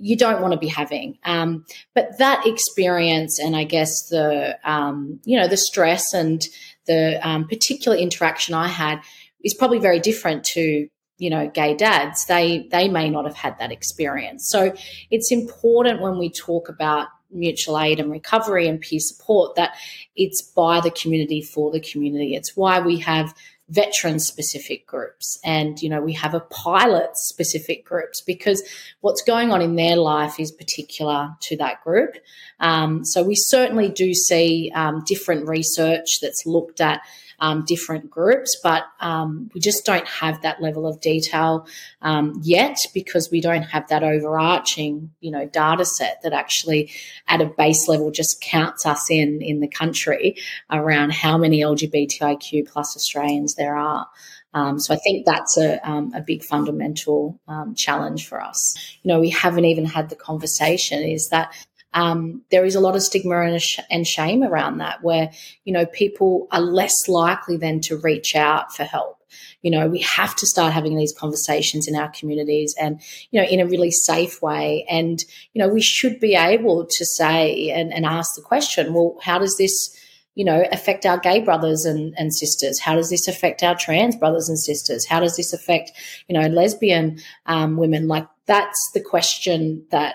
you 0.00 0.16
don't 0.16 0.40
want 0.40 0.52
to 0.52 0.58
be 0.58 0.68
having. 0.68 1.18
Um, 1.24 1.64
but 1.94 2.18
that 2.18 2.46
experience 2.46 3.38
and 3.38 3.54
I 3.54 3.64
guess 3.64 4.08
the, 4.08 4.58
um, 4.64 5.20
you 5.24 5.38
know, 5.38 5.48
the 5.48 5.56
stress 5.56 6.12
and 6.14 6.42
the 6.86 7.20
um, 7.26 7.46
particular 7.46 7.96
interaction 7.96 8.54
I 8.54 8.68
had 8.68 9.00
is 9.44 9.54
probably 9.54 9.78
very 9.78 10.00
different 10.00 10.44
to 10.44 10.88
you 11.18 11.28
know 11.28 11.50
gay 11.50 11.74
dads 11.74 12.24
they 12.24 12.66
they 12.70 12.88
may 12.88 13.10
not 13.10 13.26
have 13.26 13.36
had 13.36 13.58
that 13.58 13.70
experience 13.70 14.48
so 14.48 14.72
it's 15.10 15.30
important 15.30 16.00
when 16.00 16.16
we 16.16 16.30
talk 16.30 16.70
about 16.70 17.08
mutual 17.32 17.78
aid 17.78 18.00
and 18.00 18.10
recovery 18.10 18.68
and 18.68 18.80
peer 18.80 19.00
support 19.00 19.56
that 19.56 19.74
it's 20.16 20.42
by 20.42 20.80
the 20.80 20.90
community 20.90 21.42
for 21.42 21.70
the 21.70 21.80
community. 21.80 22.34
It's 22.34 22.56
why 22.56 22.80
we 22.80 22.98
have 22.98 23.34
veteran 23.70 24.18
specific 24.18 24.86
groups. 24.86 25.38
And 25.44 25.80
you 25.80 25.88
know 25.88 26.00
we 26.00 26.12
have 26.14 26.34
a 26.34 26.40
pilot 26.40 27.16
specific 27.16 27.84
groups 27.84 28.20
because 28.20 28.62
what's 29.00 29.22
going 29.22 29.50
on 29.50 29.62
in 29.62 29.76
their 29.76 29.96
life 29.96 30.38
is 30.38 30.52
particular 30.52 31.36
to 31.40 31.56
that 31.56 31.82
group. 31.82 32.16
Um, 32.58 33.04
so 33.04 33.22
we 33.22 33.34
certainly 33.36 33.88
do 33.88 34.12
see 34.12 34.70
um, 34.74 35.02
different 35.06 35.48
research 35.48 36.20
that's 36.20 36.44
looked 36.44 36.80
at 36.80 37.00
um, 37.40 37.64
different 37.66 38.10
groups, 38.10 38.58
but 38.62 38.84
um, 39.00 39.50
we 39.54 39.60
just 39.60 39.84
don't 39.84 40.06
have 40.06 40.42
that 40.42 40.60
level 40.60 40.86
of 40.86 41.00
detail 41.00 41.66
um, 42.02 42.40
yet 42.42 42.76
because 42.92 43.30
we 43.30 43.40
don't 43.40 43.62
have 43.62 43.88
that 43.88 44.02
overarching, 44.02 45.10
you 45.20 45.30
know, 45.30 45.46
data 45.46 45.84
set 45.84 46.20
that 46.22 46.32
actually, 46.32 46.90
at 47.26 47.40
a 47.40 47.46
base 47.46 47.88
level, 47.88 48.10
just 48.10 48.40
counts 48.40 48.84
us 48.86 49.10
in 49.10 49.40
in 49.40 49.60
the 49.60 49.68
country 49.68 50.36
around 50.70 51.12
how 51.12 51.38
many 51.38 51.60
LGBTIQ 51.60 52.68
plus 52.68 52.96
Australians 52.96 53.54
there 53.54 53.76
are. 53.76 54.06
Um, 54.52 54.80
so 54.80 54.92
I 54.92 54.96
think 54.98 55.26
that's 55.26 55.56
a, 55.56 55.78
um, 55.88 56.12
a 56.12 56.20
big 56.20 56.42
fundamental 56.42 57.40
um, 57.46 57.74
challenge 57.74 58.26
for 58.26 58.42
us. 58.42 58.76
You 59.02 59.08
know, 59.08 59.20
we 59.20 59.30
haven't 59.30 59.64
even 59.64 59.84
had 59.84 60.08
the 60.08 60.16
conversation 60.16 61.02
is 61.02 61.28
that 61.28 61.54
um, 61.92 62.42
there 62.50 62.64
is 62.64 62.74
a 62.74 62.80
lot 62.80 62.94
of 62.94 63.02
stigma 63.02 63.40
and, 63.40 63.60
sh- 63.60 63.80
and 63.90 64.06
shame 64.06 64.42
around 64.42 64.78
that, 64.78 65.02
where 65.02 65.30
you 65.64 65.72
know 65.72 65.86
people 65.86 66.46
are 66.52 66.60
less 66.60 67.08
likely 67.08 67.56
then 67.56 67.80
to 67.82 67.96
reach 67.96 68.36
out 68.36 68.74
for 68.74 68.84
help. 68.84 69.16
You 69.62 69.70
know, 69.70 69.88
we 69.88 70.00
have 70.00 70.34
to 70.36 70.46
start 70.46 70.72
having 70.72 70.96
these 70.96 71.12
conversations 71.12 71.86
in 71.86 71.96
our 71.96 72.10
communities, 72.10 72.74
and 72.80 73.00
you 73.30 73.40
know, 73.40 73.46
in 73.46 73.60
a 73.60 73.66
really 73.66 73.90
safe 73.90 74.40
way. 74.40 74.86
And 74.88 75.18
you 75.52 75.60
know, 75.60 75.68
we 75.68 75.82
should 75.82 76.20
be 76.20 76.34
able 76.34 76.86
to 76.86 77.04
say 77.04 77.70
and, 77.70 77.92
and 77.92 78.06
ask 78.06 78.30
the 78.36 78.42
question: 78.42 78.94
Well, 78.94 79.16
how 79.22 79.38
does 79.38 79.56
this 79.58 79.96
you 80.36 80.44
know, 80.44 80.64
affect 80.70 81.04
our 81.04 81.18
gay 81.18 81.40
brothers 81.40 81.84
and, 81.84 82.14
and 82.16 82.32
sisters? 82.32 82.78
How 82.78 82.94
does 82.94 83.10
this 83.10 83.26
affect 83.26 83.62
our 83.62 83.74
trans 83.74 84.16
brothers 84.16 84.48
and 84.48 84.58
sisters? 84.58 85.04
How 85.06 85.20
does 85.20 85.36
this 85.36 85.52
affect, 85.52 85.90
you 86.28 86.38
know, 86.38 86.46
lesbian 86.46 87.18
um, 87.46 87.76
women? 87.76 88.06
Like 88.06 88.28
that's 88.46 88.90
the 88.94 89.02
question 89.02 89.84
that 89.90 90.14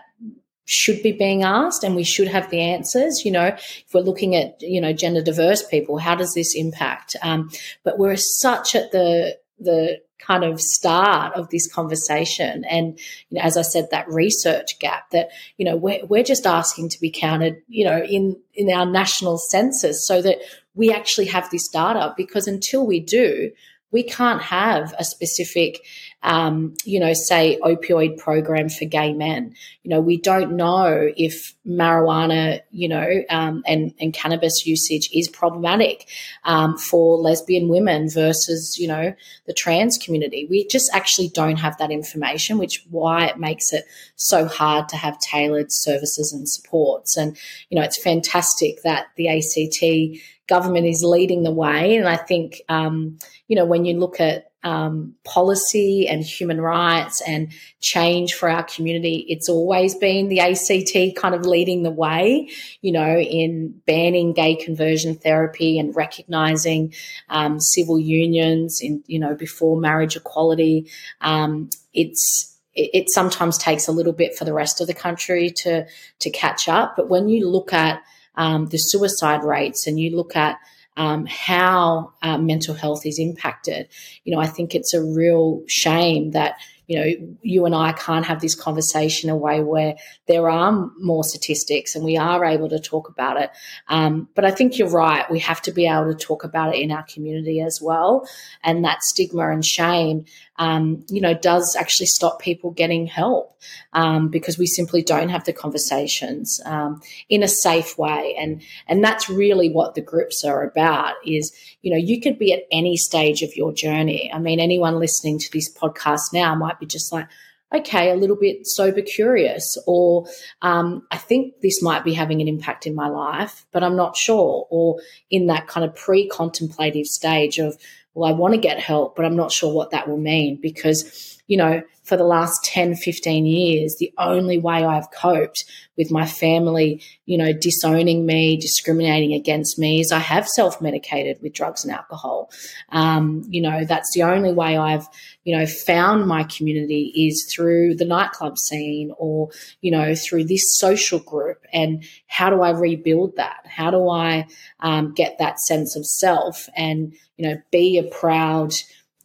should 0.66 1.02
be 1.04 1.12
being 1.12 1.44
asked 1.44 1.84
and 1.84 1.96
we 1.96 2.04
should 2.04 2.28
have 2.28 2.50
the 2.50 2.60
answers. 2.60 3.24
You 3.24 3.32
know 3.32 3.46
if 3.46 3.86
we're 3.94 4.02
looking 4.02 4.36
at 4.36 4.62
you 4.62 4.82
know 4.82 4.94
gender 4.94 5.22
diverse 5.22 5.64
people 5.64 5.98
how 5.98 6.16
does 6.16 6.34
this 6.34 6.56
impact? 6.56 7.16
Um, 7.22 7.50
but 7.84 7.98
we're 7.98 8.18
such 8.18 8.76
at 8.76 8.92
the 8.92 9.38
the 9.60 10.02
kind 10.20 10.44
of 10.44 10.60
start 10.60 11.36
of 11.36 11.50
this 11.50 11.72
conversation. 11.72 12.66
And 12.66 13.00
you 13.30 13.38
know 13.38 13.42
as 13.42 13.58
i 13.58 13.62
said 13.62 13.88
that 13.92 14.10
research 14.10 14.80
gap 14.80 15.10
that 15.12 15.30
you 15.58 15.66
know 15.66 15.76
we're, 15.76 16.06
we're 16.06 16.24
just 16.24 16.46
asking 16.46 16.90
to 16.90 17.00
be 17.00 17.12
counted 17.12 17.62
you 17.68 17.86
know 17.86 18.02
in 18.04 18.38
in 18.54 18.72
our 18.72 18.86
national 18.86 19.38
census 19.38 20.06
so 20.06 20.22
that 20.22 20.38
we 20.74 20.92
actually 20.92 21.26
have 21.26 21.50
this 21.50 21.68
data 21.70 22.14
because 22.18 22.48
until 22.48 22.86
we 22.86 23.00
do 23.00 23.52
we 23.96 24.04
can't 24.04 24.42
have 24.42 24.94
a 25.00 25.06
specific, 25.06 25.80
um, 26.22 26.74
you 26.84 27.00
know, 27.00 27.14
say 27.14 27.58
opioid 27.64 28.18
program 28.18 28.68
for 28.68 28.84
gay 28.84 29.14
men. 29.14 29.56
You 29.84 29.90
know, 29.92 30.02
we 30.02 30.18
don't 30.18 30.58
know 30.58 31.12
if 31.16 31.56
marijuana, 31.66 32.60
you 32.72 32.90
know, 32.90 33.24
um, 33.30 33.64
and, 33.66 33.94
and 34.02 34.14
cannabis 34.14 34.66
usage 34.66 35.10
is 35.14 35.30
problematic 35.30 36.10
um, 36.44 36.78
for 36.78 37.18
lesbian 37.18 37.70
women 37.70 38.10
versus, 38.10 38.78
you 38.78 38.90
know, 38.90 39.16
the 39.48 39.54
trans 39.54 39.98
community. 39.98 40.46
We 40.50 40.68
just 40.68 40.92
actually 40.94 41.30
don't 41.30 41.56
have 41.56 41.78
that 41.78 41.90
information, 41.90 42.58
which 42.58 42.84
why 42.90 43.28
it 43.28 43.40
makes 43.40 43.72
it 43.72 43.86
so 44.18 44.46
hard 44.46 44.90
to 44.90 44.98
have 44.98 45.18
tailored 45.20 45.68
services 45.70 46.34
and 46.34 46.50
supports. 46.50 47.16
And, 47.16 47.38
you 47.70 47.80
know, 47.80 47.86
it's 47.86 48.04
fantastic 48.04 48.84
that 48.84 49.06
the 49.16 49.30
ACT 49.30 50.20
government 50.48 50.86
is 50.86 51.04
leading 51.04 51.44
the 51.44 51.52
way. 51.52 51.96
And 51.96 52.08
I 52.08 52.18
think, 52.18 52.62
um, 52.70 53.18
you 53.48 53.56
know, 53.56 53.66
when 53.66 53.86
you 53.86 53.98
look 53.98 54.20
at 54.20 54.52
um, 54.64 55.14
policy 55.24 56.08
and 56.08 56.24
human 56.24 56.60
rights 56.60 57.22
and 57.28 57.52
change 57.82 58.34
for 58.34 58.50
our 58.50 58.64
community, 58.64 59.26
it's 59.30 59.48
always 59.48 59.94
been 59.96 60.28
the 60.28 60.40
ACT 60.40 61.16
kind 61.22 61.36
of 61.36 61.46
leading 61.46 61.84
the 61.84 61.92
way, 61.92 62.50
you 62.82 62.92
know, 62.92 63.18
in 63.18 63.80
banning 63.86 64.34
gay 64.34 64.56
conversion 64.56 65.16
therapy 65.16 65.78
and 65.78 65.96
recognizing 65.96 66.94
um, 67.30 67.60
civil 67.60 68.00
unions 68.00 68.80
in, 68.82 69.04
you 69.06 69.20
know, 69.20 69.36
before 69.36 69.80
marriage 69.80 70.16
equality. 70.16 70.90
Um, 71.22 71.70
it's, 71.94 72.52
it 72.74 73.10
sometimes 73.10 73.58
takes 73.58 73.88
a 73.88 73.92
little 73.92 74.14
bit 74.14 74.36
for 74.36 74.46
the 74.46 74.54
rest 74.54 74.82
of 74.82 74.88
the 74.88 74.94
country 74.94 75.50
to 75.50 75.86
to 76.20 76.30
catch 76.30 76.68
up. 76.68 76.96
But 76.98 77.08
when 77.08 77.30
you 77.30 77.50
look 77.50 77.72
at 77.72 78.02
um, 78.38 78.68
the 78.68 78.78
suicide 78.78 79.44
rates 79.44 79.88
and 79.88 80.00
you 80.00 80.16
look 80.16 80.36
at 80.36 80.60
um, 80.98 81.26
how 81.26 82.14
uh, 82.22 82.38
mental 82.38 82.74
health 82.74 83.06
is 83.06 83.20
impacted, 83.20 83.90
you 84.24 84.34
know, 84.34 84.42
I 84.42 84.48
think 84.48 84.74
it's 84.74 84.94
a 84.94 85.04
real 85.04 85.62
shame 85.68 86.32
that 86.32 86.58
you 86.88 87.00
know, 87.00 87.36
you 87.42 87.66
and 87.66 87.74
I 87.74 87.94
can't 87.94 88.26
have 88.26 88.42
this 88.42 88.56
conversation 88.56 89.30
a 89.30 89.36
way 89.36 89.62
where 89.62 89.96
there 90.28 90.50
are 90.50 90.90
more 91.00 91.24
statistics 91.24 91.96
and 91.96 92.06
we 92.06 92.18
are 92.18 92.46
able 92.46 92.70
to 92.70 92.80
talk 92.80 93.10
about 93.10 93.42
it. 93.42 93.50
Um, 93.88 94.30
but 94.36 94.46
I 94.46 94.52
think 94.52 94.78
you're 94.78 94.90
right. 94.90 95.30
We 95.32 95.40
have 95.40 95.62
to 95.64 95.72
be 95.72 95.88
able 95.88 96.14
to 96.14 96.26
talk 96.26 96.44
about 96.44 96.76
it 96.76 96.82
in 96.82 96.92
our 96.92 97.04
community 97.04 97.60
as 97.60 97.80
well. 97.82 98.28
And 98.64 98.84
that 98.86 99.02
stigma 99.02 99.50
and 99.50 99.66
shame, 99.66 100.26
um, 100.58 101.06
you 101.10 101.20
know, 101.20 101.34
does 101.34 101.76
actually 101.78 102.06
stop 102.06 102.40
people 102.40 102.72
getting 102.72 103.08
help 103.08 103.58
um, 103.94 104.30
because 104.30 104.58
we 104.58 104.68
simply 104.68 105.02
don't 105.02 105.30
have 105.30 105.44
the 105.44 105.54
conversations 105.54 106.62
um, 106.66 107.02
in 107.30 107.44
a 107.44 107.48
safe 107.48 107.98
way. 107.98 108.36
And 108.40 108.62
and 108.88 109.04
that's 109.04 109.30
really 109.30 109.70
what 109.70 109.96
the 109.96 110.02
groups 110.02 110.44
are 110.46 110.64
about. 110.64 111.16
Is 111.26 111.54
you 111.82 111.92
know, 111.92 111.98
you 111.98 112.22
could 112.22 112.40
be 112.40 112.54
at 112.54 112.64
any 112.72 112.96
stage 112.96 113.42
of 113.42 113.56
your 113.56 113.74
journey. 113.74 114.32
I 114.34 114.40
mean, 114.40 114.60
anyone 114.60 115.00
listening 115.00 115.40
to 115.40 115.52
this 115.52 115.74
podcast 115.74 116.34
now 116.34 116.56
might 116.56 116.80
be 116.80 116.86
just 116.86 117.12
like, 117.12 117.28
okay, 117.74 118.12
a 118.12 118.16
little 118.16 118.38
bit 118.38 118.66
sober 118.66 119.02
curious, 119.02 119.78
or 119.86 120.26
um, 120.62 121.06
I 121.12 121.18
think 121.18 121.56
this 121.62 121.82
might 121.82 122.06
be 122.06 122.14
having 122.14 122.42
an 122.42 122.48
impact 122.48 122.88
in 122.88 122.96
my 122.96 123.10
life, 123.10 123.66
but 123.74 123.84
I'm 123.84 123.98
not 123.98 124.16
sure, 124.16 124.68
or 124.70 125.02
in 125.30 125.48
that 125.48 125.68
kind 125.68 125.86
of 125.86 125.96
pre 125.96 126.30
contemplative 126.30 127.08
stage 127.08 127.60
of, 127.60 127.78
well, 128.16 128.30
I 128.30 128.34
want 128.34 128.54
to 128.54 128.60
get 128.60 128.80
help, 128.80 129.16
but 129.16 129.26
I'm 129.26 129.36
not 129.36 129.52
sure 129.52 129.72
what 129.72 129.92
that 129.92 130.08
will 130.08 130.18
mean 130.18 130.56
because 130.56 131.36
you 131.48 131.58
know, 131.58 131.84
for 132.06 132.18
the 132.18 132.24
last 132.24 132.64
10, 132.64 132.96
15 132.96 133.46
years, 133.46 133.96
the 134.00 134.14
only 134.18 134.60
way 134.60 134.86
I've 134.86 135.10
coped 135.12 135.66
with 135.98 136.12
my 136.12 136.26
family, 136.26 137.02
you 137.26 137.38
know, 137.38 137.52
disowning 137.52 138.26
me, 138.26 138.58
discriminating 138.58 139.34
against 139.34 139.80
me 139.80 140.02
is 140.02 140.12
I 140.12 140.20
have 140.20 140.48
self 140.48 140.82
medicated 140.82 141.42
with 141.42 141.54
drugs 141.54 141.84
and 141.84 141.94
alcohol. 141.94 142.52
Um, 142.90 143.44
you 143.50 143.62
know, 143.62 143.86
that's 143.86 144.14
the 144.14 144.24
only 144.24 144.54
way 144.54 144.78
I've, 144.78 145.08
you 145.46 145.58
know, 145.58 145.66
found 145.66 146.28
my 146.28 146.44
community 146.44 147.12
is 147.16 147.52
through 147.54 147.96
the 147.96 148.06
nightclub 148.06 148.58
scene 148.58 149.12
or, 149.18 149.50
you 149.82 149.92
know, 149.92 150.14
through 150.16 150.46
this 150.46 150.78
social 150.78 151.20
group. 151.20 151.66
And 151.74 152.04
how 152.28 152.50
do 152.50 152.62
I 152.62 152.72
rebuild 152.72 153.38
that? 153.38 153.66
How 153.66 153.90
do 153.90 154.10
I 154.10 154.48
um, 154.82 155.14
get 155.14 155.38
that 155.40 155.60
sense 155.60 155.96
of 155.96 156.06
self 156.06 156.70
and, 156.76 157.14
you 157.38 157.48
know, 157.48 157.62
be 157.72 157.98
a 157.98 158.04
proud, 158.04 158.74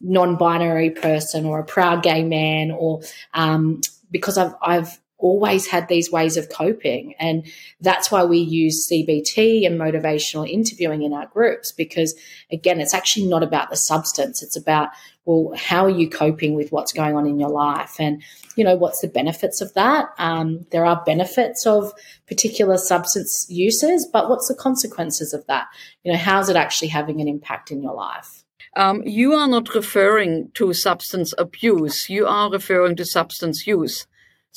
non-binary 0.03 0.91
person 0.91 1.45
or 1.45 1.59
a 1.59 1.65
proud 1.65 2.03
gay 2.03 2.23
man 2.23 2.71
or 2.71 3.01
um, 3.33 3.81
because 4.11 4.37
I've 4.37 4.53
I've 4.61 4.99
always 5.21 5.67
had 5.67 5.87
these 5.87 6.11
ways 6.11 6.35
of 6.35 6.49
coping. 6.49 7.13
And 7.19 7.45
that's 7.79 8.11
why 8.11 8.25
we 8.25 8.39
use 8.39 8.89
CBT 8.91 9.65
and 9.65 9.79
motivational 9.79 10.49
interviewing 10.49 11.03
in 11.03 11.13
our 11.13 11.27
groups, 11.27 11.71
because 11.71 12.13
again, 12.51 12.81
it's 12.81 12.93
actually 12.93 13.27
not 13.27 13.43
about 13.43 13.69
the 13.69 13.77
substance. 13.77 14.43
It's 14.43 14.57
about, 14.57 14.89
well, 15.25 15.53
how 15.55 15.85
are 15.85 15.89
you 15.89 16.09
coping 16.09 16.55
with 16.55 16.71
what's 16.71 16.91
going 16.91 17.15
on 17.15 17.27
in 17.27 17.39
your 17.39 17.49
life? 17.49 17.95
And, 17.99 18.23
you 18.55 18.63
know, 18.63 18.75
what's 18.75 19.01
the 19.01 19.07
benefits 19.07 19.61
of 19.61 19.73
that? 19.75 20.09
Um, 20.17 20.65
there 20.71 20.85
are 20.85 21.03
benefits 21.05 21.65
of 21.65 21.93
particular 22.27 22.77
substance 22.77 23.45
uses, 23.47 24.09
but 24.11 24.29
what's 24.29 24.47
the 24.47 24.55
consequences 24.55 25.33
of 25.33 25.45
that? 25.47 25.67
You 26.03 26.11
know, 26.11 26.17
how's 26.17 26.49
it 26.49 26.55
actually 26.55 26.89
having 26.89 27.21
an 27.21 27.27
impact 27.27 27.71
in 27.71 27.81
your 27.81 27.93
life? 27.93 28.40
Um, 28.75 29.03
you 29.05 29.33
are 29.33 29.47
not 29.47 29.75
referring 29.75 30.51
to 30.53 30.73
substance 30.73 31.33
abuse. 31.37 32.09
You 32.09 32.25
are 32.27 32.49
referring 32.49 32.95
to 32.97 33.05
substance 33.05 33.67
use 33.67 34.07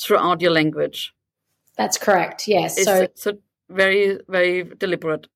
throughout 0.00 0.40
your 0.40 0.52
language. 0.52 1.12
That's 1.76 1.99
correct. 1.99 2.47
Yes. 2.47 2.76
It's, 2.76 2.87
so 2.87 3.02
it's 3.02 3.26
a 3.26 3.38
very, 3.68 4.18
very 4.28 4.62
deliberate. 4.62 5.26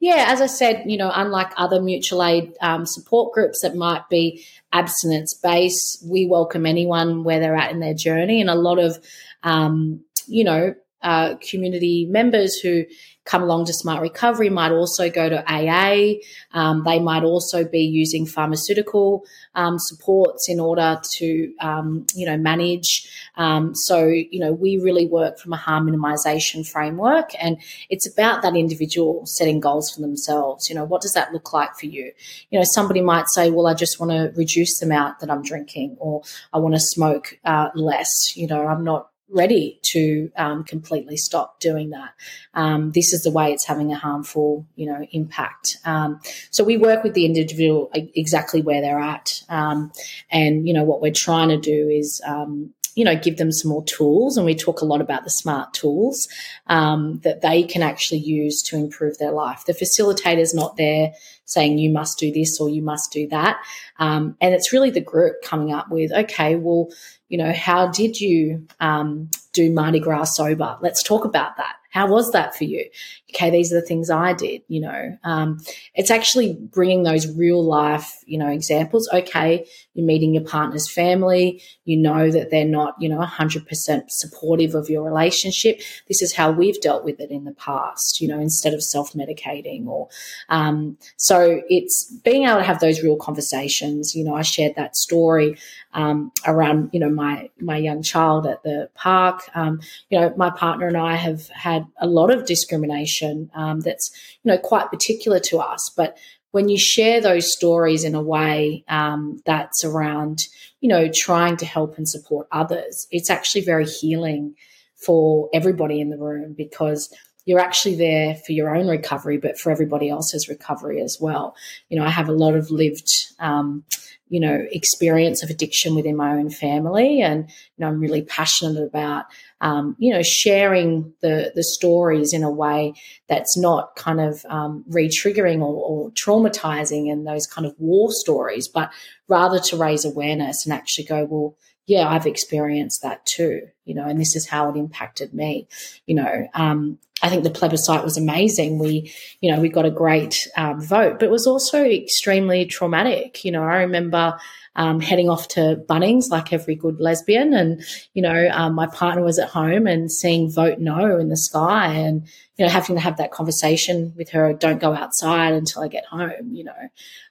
Yeah, 0.00 0.24
as 0.28 0.40
I 0.40 0.46
said, 0.46 0.84
you 0.86 0.96
know, 0.96 1.10
unlike 1.14 1.52
other 1.56 1.82
mutual 1.82 2.22
aid 2.22 2.54
um, 2.62 2.86
support 2.86 3.34
groups 3.34 3.60
that 3.62 3.76
might 3.76 4.08
be 4.08 4.46
abstinence 4.72 5.34
based, 5.34 6.02
we 6.08 6.26
welcome 6.26 6.64
anyone 6.64 7.24
where 7.24 7.40
they're 7.40 7.56
at 7.56 7.72
in 7.72 7.80
their 7.80 7.94
journey. 7.94 8.40
And 8.40 8.48
a 8.48 8.54
lot 8.54 8.78
of, 8.78 8.98
um, 9.42 10.00
you 10.26 10.44
know, 10.44 10.74
uh, 11.02 11.34
community 11.36 12.06
members 12.06 12.56
who 12.56 12.84
come 13.26 13.42
along 13.42 13.66
to 13.66 13.72
Smart 13.72 14.00
Recovery 14.00 14.48
might 14.48 14.72
also 14.72 15.10
go 15.10 15.28
to 15.28 15.44
AA. 15.46 16.14
Um, 16.52 16.84
they 16.84 17.00
might 17.00 17.24
also 17.24 17.64
be 17.64 17.80
using 17.80 18.24
pharmaceutical 18.24 19.24
um, 19.54 19.76
supports 19.78 20.48
in 20.48 20.60
order 20.60 21.00
to, 21.16 21.52
um, 21.60 22.06
you 22.14 22.24
know, 22.24 22.36
manage. 22.38 23.10
Um, 23.36 23.74
so, 23.74 24.06
you 24.06 24.38
know, 24.38 24.52
we 24.52 24.78
really 24.78 25.06
work 25.06 25.38
from 25.38 25.52
a 25.52 25.56
harm 25.56 25.90
minimization 25.90 26.66
framework, 26.66 27.30
and 27.38 27.58
it's 27.90 28.10
about 28.10 28.42
that 28.42 28.56
individual 28.56 29.26
setting 29.26 29.60
goals 29.60 29.90
for 29.90 30.00
themselves. 30.00 30.68
You 30.68 30.76
know, 30.76 30.84
what 30.84 31.02
does 31.02 31.12
that 31.12 31.32
look 31.32 31.52
like 31.52 31.76
for 31.76 31.86
you? 31.86 32.12
You 32.50 32.58
know, 32.58 32.64
somebody 32.64 33.00
might 33.00 33.26
say, 33.28 33.50
well, 33.50 33.66
I 33.66 33.74
just 33.74 33.98
want 33.98 34.12
to 34.12 34.32
reduce 34.38 34.78
the 34.78 34.86
amount 34.86 35.18
that 35.18 35.30
I'm 35.30 35.42
drinking, 35.42 35.96
or 35.98 36.22
I 36.52 36.58
want 36.58 36.74
to 36.74 36.80
smoke 36.80 37.38
uh, 37.44 37.70
less. 37.74 38.36
You 38.36 38.46
know, 38.46 38.66
I'm 38.66 38.84
not 38.84 39.10
ready 39.28 39.78
to 39.82 40.30
um, 40.36 40.64
completely 40.64 41.16
stop 41.16 41.58
doing 41.60 41.90
that. 41.90 42.14
Um, 42.54 42.92
this 42.92 43.12
is 43.12 43.22
the 43.22 43.30
way 43.30 43.52
it's 43.52 43.66
having 43.66 43.92
a 43.92 43.98
harmful, 43.98 44.66
you 44.76 44.86
know, 44.86 45.06
impact. 45.12 45.78
Um, 45.84 46.20
so 46.50 46.64
we 46.64 46.76
work 46.76 47.02
with 47.02 47.14
the 47.14 47.26
individual 47.26 47.90
exactly 47.92 48.62
where 48.62 48.80
they're 48.80 49.00
at, 49.00 49.42
um, 49.48 49.92
and 50.30 50.66
you 50.66 50.74
know 50.74 50.84
what 50.84 51.00
we're 51.00 51.12
trying 51.12 51.48
to 51.48 51.58
do 51.58 51.88
is. 51.88 52.20
Um, 52.26 52.72
you 52.94 53.04
know, 53.04 53.14
give 53.14 53.36
them 53.36 53.52
some 53.52 53.70
more 53.70 53.84
tools, 53.84 54.38
and 54.38 54.46
we 54.46 54.54
talk 54.54 54.80
a 54.80 54.86
lot 54.86 55.02
about 55.02 55.22
the 55.24 55.28
smart 55.28 55.74
tools 55.74 56.28
um, 56.66 57.20
that 57.24 57.42
they 57.42 57.62
can 57.62 57.82
actually 57.82 58.20
use 58.20 58.62
to 58.62 58.76
improve 58.76 59.18
their 59.18 59.32
life. 59.32 59.66
The 59.66 59.74
facilitator 59.74 60.38
is 60.38 60.54
not 60.54 60.78
there 60.78 61.12
saying 61.46 61.78
you 61.78 61.90
must 61.90 62.18
do 62.18 62.30
this 62.30 62.60
or 62.60 62.68
you 62.68 62.82
must 62.82 63.10
do 63.10 63.26
that, 63.28 63.58
and 63.98 64.36
it's 64.40 64.72
really 64.72 64.90
the 64.90 65.00
group 65.00 65.42
coming 65.42 65.72
up 65.72 65.90
with, 65.90 66.12
okay, 66.12 66.56
well, 66.56 66.88
you 67.28 67.38
know, 67.38 67.52
how 67.52 67.88
did 67.88 68.20
you 68.20 68.66
um, 68.78 69.30
do 69.52 69.72
Mardi 69.72 69.98
Gras 69.98 70.36
sober? 70.36 70.76
Let's 70.80 71.02
talk 71.02 71.24
about 71.24 71.56
that. 71.56 71.76
How 71.96 72.06
was 72.06 72.30
that 72.32 72.54
for 72.54 72.64
you? 72.64 72.84
Okay, 73.30 73.48
these 73.48 73.72
are 73.72 73.80
the 73.80 73.86
things 73.86 74.10
I 74.10 74.34
did. 74.34 74.60
You 74.68 74.82
know, 74.82 75.18
um, 75.24 75.60
it's 75.94 76.10
actually 76.10 76.52
bringing 76.52 77.04
those 77.04 77.34
real 77.34 77.64
life, 77.64 78.22
you 78.26 78.38
know, 78.38 78.48
examples. 78.48 79.08
Okay, 79.14 79.66
you're 79.94 80.04
meeting 80.04 80.34
your 80.34 80.44
partner's 80.44 80.92
family. 80.92 81.62
You 81.86 81.96
know 81.96 82.30
that 82.30 82.50
they're 82.50 82.66
not, 82.66 82.96
you 83.00 83.08
know, 83.08 83.20
100% 83.20 84.02
supportive 84.10 84.74
of 84.74 84.90
your 84.90 85.02
relationship. 85.02 85.80
This 86.06 86.20
is 86.20 86.34
how 86.34 86.50
we've 86.50 86.78
dealt 86.82 87.02
with 87.02 87.18
it 87.18 87.30
in 87.30 87.44
the 87.44 87.54
past. 87.54 88.20
You 88.20 88.28
know, 88.28 88.40
instead 88.40 88.74
of 88.74 88.82
self 88.82 89.14
medicating 89.14 89.86
or 89.86 90.08
um, 90.50 90.98
so 91.16 91.62
it's 91.70 92.12
being 92.24 92.44
able 92.44 92.58
to 92.58 92.62
have 92.62 92.80
those 92.80 93.02
real 93.02 93.16
conversations. 93.16 94.14
You 94.14 94.24
know, 94.24 94.34
I 94.34 94.42
shared 94.42 94.74
that 94.76 94.96
story 94.96 95.56
um, 95.96 96.30
around, 96.46 96.90
you 96.92 97.00
know, 97.00 97.08
my 97.08 97.48
my 97.58 97.78
young 97.78 98.02
child 98.02 98.46
at 98.46 98.62
the 98.62 98.90
park. 98.94 99.40
Um, 99.54 99.80
you 100.10 100.20
know, 100.20 100.32
my 100.36 100.50
partner 100.50 100.86
and 100.86 100.96
I 100.96 101.16
have 101.16 101.48
had 101.48 101.86
a 101.98 102.06
lot 102.06 102.30
of 102.30 102.44
discrimination 102.44 103.50
um, 103.54 103.80
that's 103.80 104.10
you 104.44 104.52
know 104.52 104.58
quite 104.58 104.90
particular 104.90 105.40
to 105.40 105.58
us. 105.58 105.90
But 105.96 106.18
when 106.50 106.68
you 106.68 106.78
share 106.78 107.20
those 107.20 107.50
stories 107.50 108.04
in 108.04 108.14
a 108.14 108.22
way 108.22 108.84
um, 108.88 109.40
that's 109.46 109.84
around 109.84 110.46
you 110.80 110.88
know 110.90 111.10
trying 111.12 111.56
to 111.56 111.66
help 111.66 111.96
and 111.96 112.06
support 112.06 112.46
others, 112.52 113.06
it's 113.10 113.30
actually 113.30 113.62
very 113.62 113.86
healing 113.86 114.54
for 114.96 115.48
everybody 115.54 116.00
in 116.00 116.10
the 116.10 116.18
room 116.18 116.54
because 116.56 117.12
you're 117.46 117.60
actually 117.60 117.94
there 117.94 118.34
for 118.34 118.52
your 118.52 118.76
own 118.76 118.86
recovery, 118.86 119.38
but 119.38 119.58
for 119.58 119.70
everybody 119.70 120.10
else's 120.10 120.48
recovery 120.48 121.00
as 121.00 121.16
well. 121.20 121.56
You 121.88 121.98
know, 121.98 122.04
I 122.04 122.10
have 122.10 122.28
a 122.28 122.32
lot 122.32 122.54
of 122.54 122.70
lived 122.70 123.08
um, 123.38 123.84
you 124.28 124.40
know, 124.40 124.66
experience 124.72 125.42
of 125.42 125.50
addiction 125.50 125.94
within 125.94 126.16
my 126.16 126.32
own 126.32 126.50
family. 126.50 127.22
And, 127.22 127.48
you 127.48 127.54
know, 127.78 127.86
I'm 127.86 128.00
really 128.00 128.22
passionate 128.22 128.82
about, 128.82 129.26
um, 129.60 129.94
you 129.98 130.12
know, 130.12 130.22
sharing 130.22 131.12
the, 131.22 131.52
the 131.54 131.62
stories 131.62 132.32
in 132.32 132.42
a 132.42 132.50
way 132.50 132.94
that's 133.28 133.56
not 133.56 133.94
kind 133.94 134.20
of 134.20 134.44
um, 134.48 134.84
re-triggering 134.88 135.60
or, 135.60 135.74
or 135.74 136.10
traumatizing 136.10 137.10
and 137.10 137.26
those 137.26 137.46
kind 137.46 137.66
of 137.66 137.74
war 137.78 138.10
stories, 138.10 138.66
but 138.66 138.90
rather 139.28 139.60
to 139.60 139.76
raise 139.76 140.04
awareness 140.04 140.66
and 140.66 140.72
actually 140.72 141.04
go, 141.04 141.24
well, 141.24 141.56
yeah, 141.86 142.08
I've 142.08 142.26
experienced 142.26 143.02
that 143.02 143.24
too, 143.24 143.68
you 143.84 143.94
know, 143.94 144.04
and 144.04 144.20
this 144.20 144.34
is 144.34 144.46
how 144.46 144.68
it 144.68 144.76
impacted 144.76 145.32
me, 145.32 145.68
you 146.06 146.16
know. 146.16 146.48
Um, 146.54 146.98
I 147.22 147.30
think 147.30 147.44
the 147.44 147.50
plebiscite 147.50 148.04
was 148.04 148.18
amazing. 148.18 148.78
We, 148.78 149.12
you 149.40 149.50
know, 149.50 149.60
we 149.60 149.70
got 149.70 149.86
a 149.86 149.90
great 149.90 150.36
um, 150.56 150.80
vote, 150.82 151.18
but 151.18 151.26
it 151.26 151.30
was 151.30 151.46
also 151.46 151.82
extremely 151.82 152.66
traumatic. 152.66 153.42
You 153.44 153.52
know, 153.52 153.62
I 153.62 153.76
remember 153.78 154.36
um, 154.74 155.00
heading 155.00 155.30
off 155.30 155.48
to 155.48 155.82
Bunnings 155.88 156.28
like 156.28 156.52
every 156.52 156.74
good 156.74 157.00
lesbian, 157.00 157.54
and 157.54 157.82
you 158.12 158.20
know, 158.20 158.48
um, 158.52 158.74
my 158.74 158.86
partner 158.86 159.22
was 159.22 159.38
at 159.38 159.48
home 159.48 159.86
and 159.86 160.12
seeing 160.12 160.52
vote 160.52 160.78
no 160.78 161.18
in 161.18 161.28
the 161.28 161.36
sky, 161.36 161.94
and 161.94 162.26
you 162.56 162.66
know, 162.66 162.70
having 162.70 162.96
to 162.96 163.00
have 163.00 163.16
that 163.16 163.30
conversation 163.30 164.12
with 164.16 164.30
her. 164.30 164.52
Don't 164.52 164.80
go 164.80 164.92
outside 164.92 165.54
until 165.54 165.82
I 165.82 165.88
get 165.88 166.04
home. 166.04 166.52
You 166.52 166.64
know, 166.64 166.88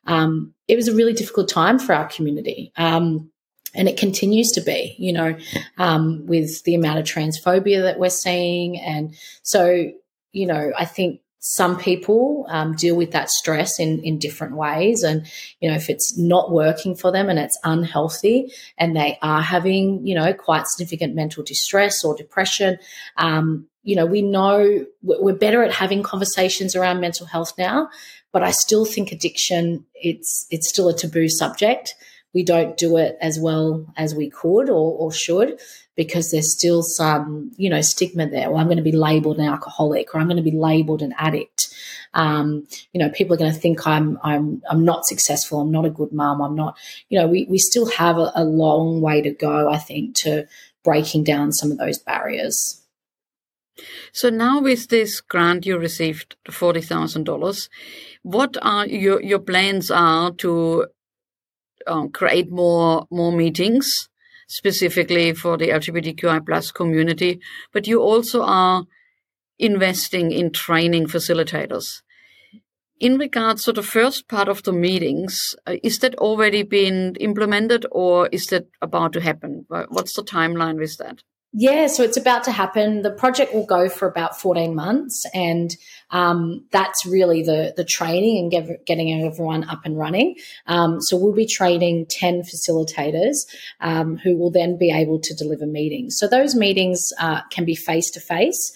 um, 0.08 0.54
it 0.68 0.78
was 0.78 0.88
a 0.88 0.96
really 0.96 1.14
difficult 1.14 1.50
time 1.50 1.78
for 1.78 1.94
our 1.94 2.08
community. 2.08 2.72
Um, 2.76 3.30
and 3.76 3.88
it 3.88 3.98
continues 3.98 4.52
to 4.52 4.62
be, 4.62 4.96
you 4.98 5.14
know, 5.14 5.38
um, 5.78 6.26
with 6.26 6.64
the 6.64 6.76
amount 6.76 7.00
of 7.00 7.06
transphobia 7.06 7.82
that 7.84 8.00
we're 8.00 8.10
seeing. 8.10 8.80
And 8.80 9.16
so, 9.44 9.92
you 10.32 10.48
know, 10.48 10.72
I 10.78 10.86
think 10.86 11.22
some 11.48 11.78
people 11.78 12.48
um, 12.50 12.76
deal 12.76 12.96
with 12.96 13.12
that 13.12 13.30
stress 13.30 13.80
in, 13.80 14.02
in 14.02 14.18
different 14.18 14.56
ways. 14.56 15.04
And, 15.04 15.28
you 15.60 15.70
know, 15.70 15.76
if 15.76 15.92
it's 15.92 16.18
not 16.18 16.52
working 16.52 16.96
for 16.96 17.12
them 17.12 17.30
and 17.30 17.38
it's 17.38 17.58
unhealthy 17.64 18.52
and 18.80 18.96
they 18.96 19.20
are 19.22 19.42
having, 19.42 20.08
you 20.08 20.16
know, 20.16 20.34
quite 20.34 20.66
significant 20.66 21.14
mental 21.14 21.44
distress 21.44 22.04
or 22.04 22.16
depression, 22.16 22.80
um, 23.18 23.68
you 23.84 23.96
know, 23.96 24.08
we 24.08 24.24
know 24.24 24.88
we're 25.04 25.36
better 25.36 25.64
at 25.64 25.72
having 25.72 26.02
conversations 26.02 26.76
around 26.76 27.00
mental 27.00 27.28
health 27.28 27.54
now, 27.60 27.90
but 28.32 28.42
I 28.42 28.50
still 28.50 28.84
think 28.84 29.12
addiction, 29.12 29.86
it's, 29.94 30.48
it's 30.50 30.68
still 30.68 30.90
a 30.90 30.98
taboo 30.98 31.30
subject 31.30 31.94
we 32.36 32.44
don't 32.44 32.76
do 32.76 32.98
it 32.98 33.18
as 33.22 33.40
well 33.40 33.86
as 33.96 34.14
we 34.14 34.30
could 34.30 34.70
or, 34.70 34.98
or 35.00 35.12
should 35.12 35.58
because 35.96 36.30
there's 36.30 36.52
still 36.52 36.84
some, 36.84 37.52
you 37.56 37.70
know, 37.70 37.80
stigma 37.80 38.30
there. 38.30 38.52
Well, 38.52 38.60
I'm 38.60 38.68
going 38.68 38.78
to 38.78 38.84
be 38.84 38.92
labelled 38.92 39.40
an 39.40 39.46
alcoholic 39.46 40.14
or 40.14 40.20
I'm 40.20 40.28
going 40.28 40.36
to 40.36 40.44
be 40.44 40.52
labelled 40.52 41.02
an 41.02 41.16
addict. 41.18 41.74
Um, 42.14 42.68
you 42.92 43.00
know, 43.00 43.10
people 43.10 43.34
are 43.34 43.38
going 43.38 43.54
to 43.54 43.60
think 43.60 43.88
I'm 43.88 44.20
I'm 44.22 44.62
I'm 44.70 44.84
not 44.84 45.06
successful. 45.06 45.62
I'm 45.62 45.72
not 45.72 45.86
a 45.86 45.90
good 45.90 46.12
mum. 46.12 46.42
I'm 46.42 46.56
not. 46.56 46.78
You 47.08 47.20
know, 47.20 47.28
we 47.28 47.48
we 47.50 47.58
still 47.58 47.90
have 47.92 48.18
a, 48.18 48.32
a 48.36 48.44
long 48.44 49.00
way 49.00 49.22
to 49.22 49.32
go. 49.32 49.70
I 49.70 49.78
think 49.78 50.16
to 50.18 50.46
breaking 50.84 51.24
down 51.24 51.54
some 51.54 51.72
of 51.72 51.78
those 51.78 51.98
barriers. 51.98 52.82
So 54.12 54.30
now 54.30 54.62
with 54.62 54.88
this 54.90 55.22
grant 55.22 55.66
you 55.66 55.78
received 55.78 56.36
forty 56.50 56.82
thousand 56.82 57.26
dollars, 57.26 57.70
what 58.24 58.58
are 58.62 58.86
your 58.86 59.22
your 59.22 59.40
plans 59.40 59.90
are 59.92 60.32
to 60.32 60.88
um, 61.88 62.10
create 62.10 62.52
more 62.52 63.08
more 63.12 63.32
meetings 63.32 64.10
specifically 64.48 65.34
for 65.34 65.58
the 65.58 65.70
LGBTQI 65.70 66.46
plus 66.46 66.72
community, 66.72 67.40
but 67.74 67.88
you 67.88 68.02
also 68.02 68.44
are 68.44 68.86
investing 69.58 70.32
in 70.32 70.52
training 70.52 71.08
facilitators. 71.08 72.02
In 73.00 73.18
regards 73.18 73.64
to 73.64 73.74
the 73.74 73.84
first 73.84 74.28
part 74.30 74.48
of 74.48 74.64
the 74.64 74.72
meetings, 74.72 75.56
uh, 75.68 75.76
is 75.84 76.00
that 76.00 76.16
already 76.16 76.64
been 76.64 77.16
implemented 77.20 77.86
or 77.92 78.28
is 78.32 78.46
that 78.48 78.68
about 78.82 79.14
to 79.14 79.22
happen? 79.22 79.66
What's 79.68 80.16
the 80.16 80.24
timeline 80.24 80.78
with 80.78 80.98
that? 80.98 81.22
Yeah, 81.58 81.88
so 81.88 82.04
it's 82.04 82.18
about 82.18 82.44
to 82.46 82.52
happen. 82.52 83.02
The 83.02 83.12
project 83.12 83.54
will 83.54 83.66
go 83.66 83.88
for 83.88 84.10
about 84.10 84.38
14 84.38 84.76
months, 84.76 85.26
and 85.34 85.74
um, 86.12 86.66
that's 86.72 87.06
really 87.06 87.44
the, 87.44 87.74
the 87.78 87.86
training 87.86 88.40
and 88.40 88.52
get, 88.52 88.86
getting 88.86 89.24
everyone 89.24 89.64
up 89.70 89.80
and 89.86 89.98
running. 89.98 90.36
Um, 90.68 90.98
so 91.00 91.16
we'll 91.16 91.34
be 91.34 91.48
training 91.48 92.08
10 92.10 92.42
facilitators 92.42 93.36
um, 93.80 94.18
who 94.18 94.36
will 94.36 94.52
then 94.52 94.78
be 94.78 94.92
able 94.92 95.18
to 95.22 95.34
deliver 95.34 95.66
meetings. 95.66 96.18
So 96.20 96.28
those 96.28 96.56
meetings 96.56 97.08
uh, 97.22 97.40
can 97.52 97.64
be 97.64 97.76
face 97.76 98.12
to 98.12 98.20
face 98.20 98.74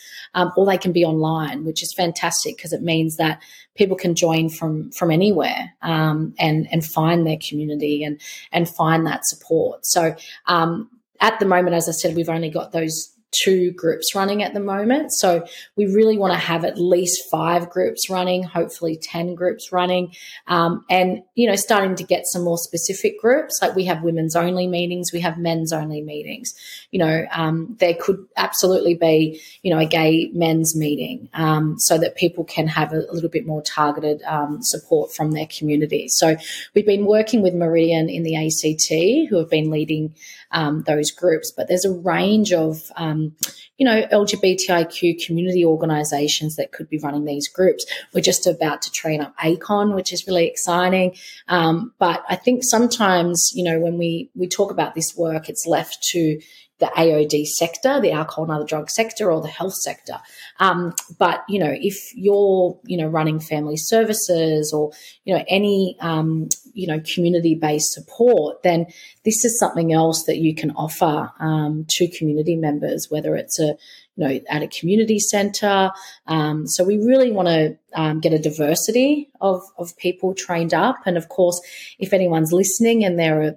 or 0.56 0.66
they 0.66 0.78
can 0.78 0.94
be 0.94 1.04
online, 1.04 1.66
which 1.66 1.84
is 1.84 1.94
fantastic 1.94 2.56
because 2.56 2.72
it 2.72 2.82
means 2.82 3.18
that 3.18 3.42
people 3.76 3.98
can 3.98 4.16
join 4.16 4.50
from 4.50 4.92
from 4.92 5.12
anywhere 5.12 5.74
um, 5.82 6.34
and 6.40 6.68
and 6.72 6.86
find 6.86 7.26
their 7.26 7.38
community 7.38 8.04
and 8.04 8.22
and 8.52 8.70
find 8.70 9.06
that 9.06 9.26
support. 9.26 9.86
So 9.86 10.16
um, 10.46 10.90
at 11.20 11.40
the 11.40 11.46
moment, 11.46 11.76
as 11.76 11.88
I 11.90 11.92
said, 11.92 12.16
we've 12.16 12.30
only 12.30 12.50
got 12.50 12.72
those 12.72 13.16
two 13.32 13.72
groups 13.72 14.16
running 14.16 14.44
at 14.44 14.54
the 14.54 14.60
moment. 14.60 15.12
So 15.14 15.46
we 15.76 15.86
really 15.86 16.18
want 16.18 16.34
to 16.34 16.40
have 16.40 16.66
at 16.66 16.80
least 16.80 17.30
five 17.30 17.70
groups 17.70 18.10
running, 18.10 18.44
hopefully 18.44 18.98
10 19.02 19.36
groups 19.36 19.72
running. 19.72 20.14
Um, 20.48 20.84
and, 20.90 21.22
you 21.36 21.48
know, 21.48 21.56
starting 21.56 21.96
to 21.96 22.04
get 22.04 22.24
some 22.26 22.44
more 22.44 22.58
specific 22.58 23.20
groups. 23.20 23.60
Like 23.62 23.76
we 23.76 23.86
have 23.86 24.04
women's 24.04 24.36
only 24.36 24.68
meetings, 24.68 25.12
we 25.14 25.20
have 25.22 25.38
men's 25.38 25.72
only 25.72 26.02
meetings. 26.02 26.54
You 26.92 27.00
know, 27.00 27.26
um, 27.32 27.76
there 27.80 27.94
could 27.94 28.26
absolutely 28.36 28.96
be, 28.96 29.42
you 29.62 29.74
know, 29.74 29.80
a 29.80 29.86
gay 29.86 30.32
men's 30.34 30.76
meeting 30.76 31.30
um, 31.34 31.78
so 31.78 31.98
that 31.98 32.16
people 32.16 32.44
can 32.44 32.68
have 32.68 32.94
a, 32.94 33.02
a 33.10 33.14
little 33.14 33.30
bit 33.30 33.46
more 33.46 33.62
targeted 33.62 34.22
um, 34.24 34.60
support 34.62 35.14
from 35.14 35.32
their 35.32 35.48
community. 35.48 36.08
So 36.08 36.36
we've 36.74 36.86
been 36.86 37.06
working 37.06 37.42
with 37.42 37.54
Meridian 37.54 38.10
in 38.10 38.24
the 38.24 38.36
ACT, 38.36 39.30
who 39.30 39.38
have 39.38 39.50
been 39.50 39.70
leading 39.70 40.16
um, 40.52 40.84
those 40.84 41.12
groups, 41.12 41.52
but 41.56 41.68
there's 41.68 41.86
a 41.86 41.92
range 41.94 42.52
of 42.54 42.92
um, 42.96 43.36
you 43.80 43.86
know, 43.86 44.06
LGBTIQ 44.12 45.26
community 45.26 45.64
organisations 45.64 46.58
that 46.58 46.74
could 46.74 46.90
be 46.90 47.00
running 47.00 47.24
these 47.24 47.48
groups. 47.48 47.86
We're 48.14 48.20
just 48.22 48.46
about 48.46 48.82
to 48.84 48.92
train 48.92 49.22
up 49.22 49.34
ACON, 49.42 49.96
which 49.96 50.12
is 50.12 50.28
really 50.28 50.48
exciting. 50.48 51.16
Um, 51.48 51.94
but 51.98 52.24
I 52.30 52.36
think 52.36 52.64
sometimes, 52.66 53.52
you 53.56 53.64
know, 53.64 53.80
when 53.80 53.98
we 53.98 54.30
we 54.36 54.48
talk 54.48 54.70
about 54.70 54.96
this 54.96 55.16
work, 55.16 55.48
it's 55.48 55.66
left 55.66 56.04
to 56.12 56.40
the 56.80 56.88
AOD 56.88 57.46
sector, 57.46 58.00
the 58.00 58.12
alcohol 58.12 58.46
and 58.46 58.54
other 58.54 58.66
drug 58.66 58.90
sector, 58.90 59.32
or 59.32 59.42
the 59.42 59.50
health 59.50 59.76
sector. 59.76 60.20
Um, 60.60 60.94
but 61.18 61.44
you 61.50 61.60
know, 61.60 61.74
if 61.74 62.16
you're 62.16 62.80
you 62.86 62.98
know 62.98 63.08
running 63.08 63.40
family 63.40 63.78
services 63.78 64.74
or 64.74 64.92
you 65.26 65.36
know 65.36 65.44
any 65.48 65.98
um, 66.00 66.48
you 66.74 66.88
know 66.88 67.02
community 67.14 67.56
based 67.56 67.92
support, 67.92 68.64
then 68.64 68.88
this 69.26 69.44
is 69.44 69.60
something 69.60 69.94
else 69.94 70.24
that 70.24 70.38
you 70.38 70.56
can 70.56 70.72
offer 70.72 71.32
um, 71.40 71.86
to 71.90 72.08
community 72.08 72.56
members, 72.56 73.08
whether 73.10 73.36
it's 73.36 73.60
a 73.60 73.76
you 74.16 74.28
know 74.28 74.40
at 74.50 74.64
a 74.64 74.68
community 74.68 75.20
centre. 75.20 75.92
Um, 76.28 76.66
so 76.66 76.86
we 76.86 76.98
really 76.98 77.32
want 77.32 77.50
to 77.50 77.78
um, 77.94 78.22
get 78.22 78.34
a 78.34 78.40
diversity 78.40 79.30
of 79.42 79.62
of 79.78 79.98
people 79.98 80.34
trained 80.34 80.74
up, 80.74 80.96
and 81.06 81.18
of 81.18 81.28
course, 81.28 81.60
if 82.00 82.14
anyone's 82.14 82.54
listening 82.54 83.04
and 83.04 83.20
they're 83.20 83.42
a 83.42 83.56